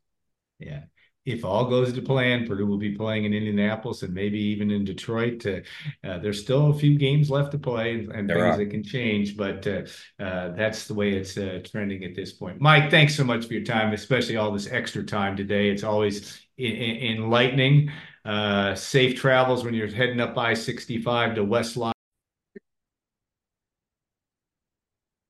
[0.58, 0.82] Yeah.
[1.26, 4.84] If all goes to plan, Purdue will be playing in Indianapolis and maybe even in
[4.84, 5.44] Detroit.
[5.44, 5.60] Uh,
[6.02, 8.56] uh, there's still a few games left to play and, things are.
[8.56, 9.82] that can change, but uh,
[10.22, 12.62] uh, that's the way it's uh, trending at this point.
[12.62, 15.68] Mike, thanks so much for your time, especially all this extra time today.
[15.68, 17.90] It's always en- en- enlightening.
[18.28, 21.94] Uh, safe travels when you're heading up I-65 to West Lyon.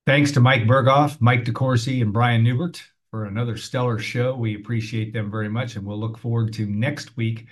[0.04, 2.82] Thanks to Mike Berghoff, Mike DeCourcy, and Brian Neubert
[3.12, 4.34] for another stellar show.
[4.34, 7.46] We appreciate them very much, and we'll look forward to next week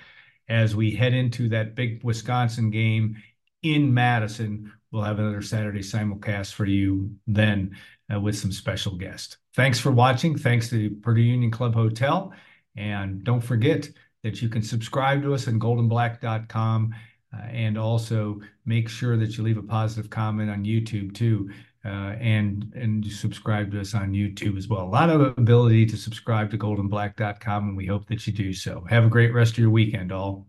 [0.48, 3.22] as we head into that big Wisconsin game
[3.62, 4.72] in Madison.
[4.90, 7.76] We'll have another Saturday simulcast for you then
[8.12, 9.36] uh, with some special guests.
[9.54, 10.36] Thanks for watching.
[10.36, 12.32] Thanks to the Purdue Union Club Hotel.
[12.74, 13.88] And don't forget
[14.26, 16.92] that you can subscribe to us on goldandblack.com
[17.32, 21.48] uh, and also make sure that you leave a positive comment on YouTube too
[21.84, 24.82] uh, and and subscribe to us on YouTube as well.
[24.82, 28.84] A lot of ability to subscribe to goldandblack.com, and we hope that you do so.
[28.90, 30.48] Have a great rest of your weekend, all.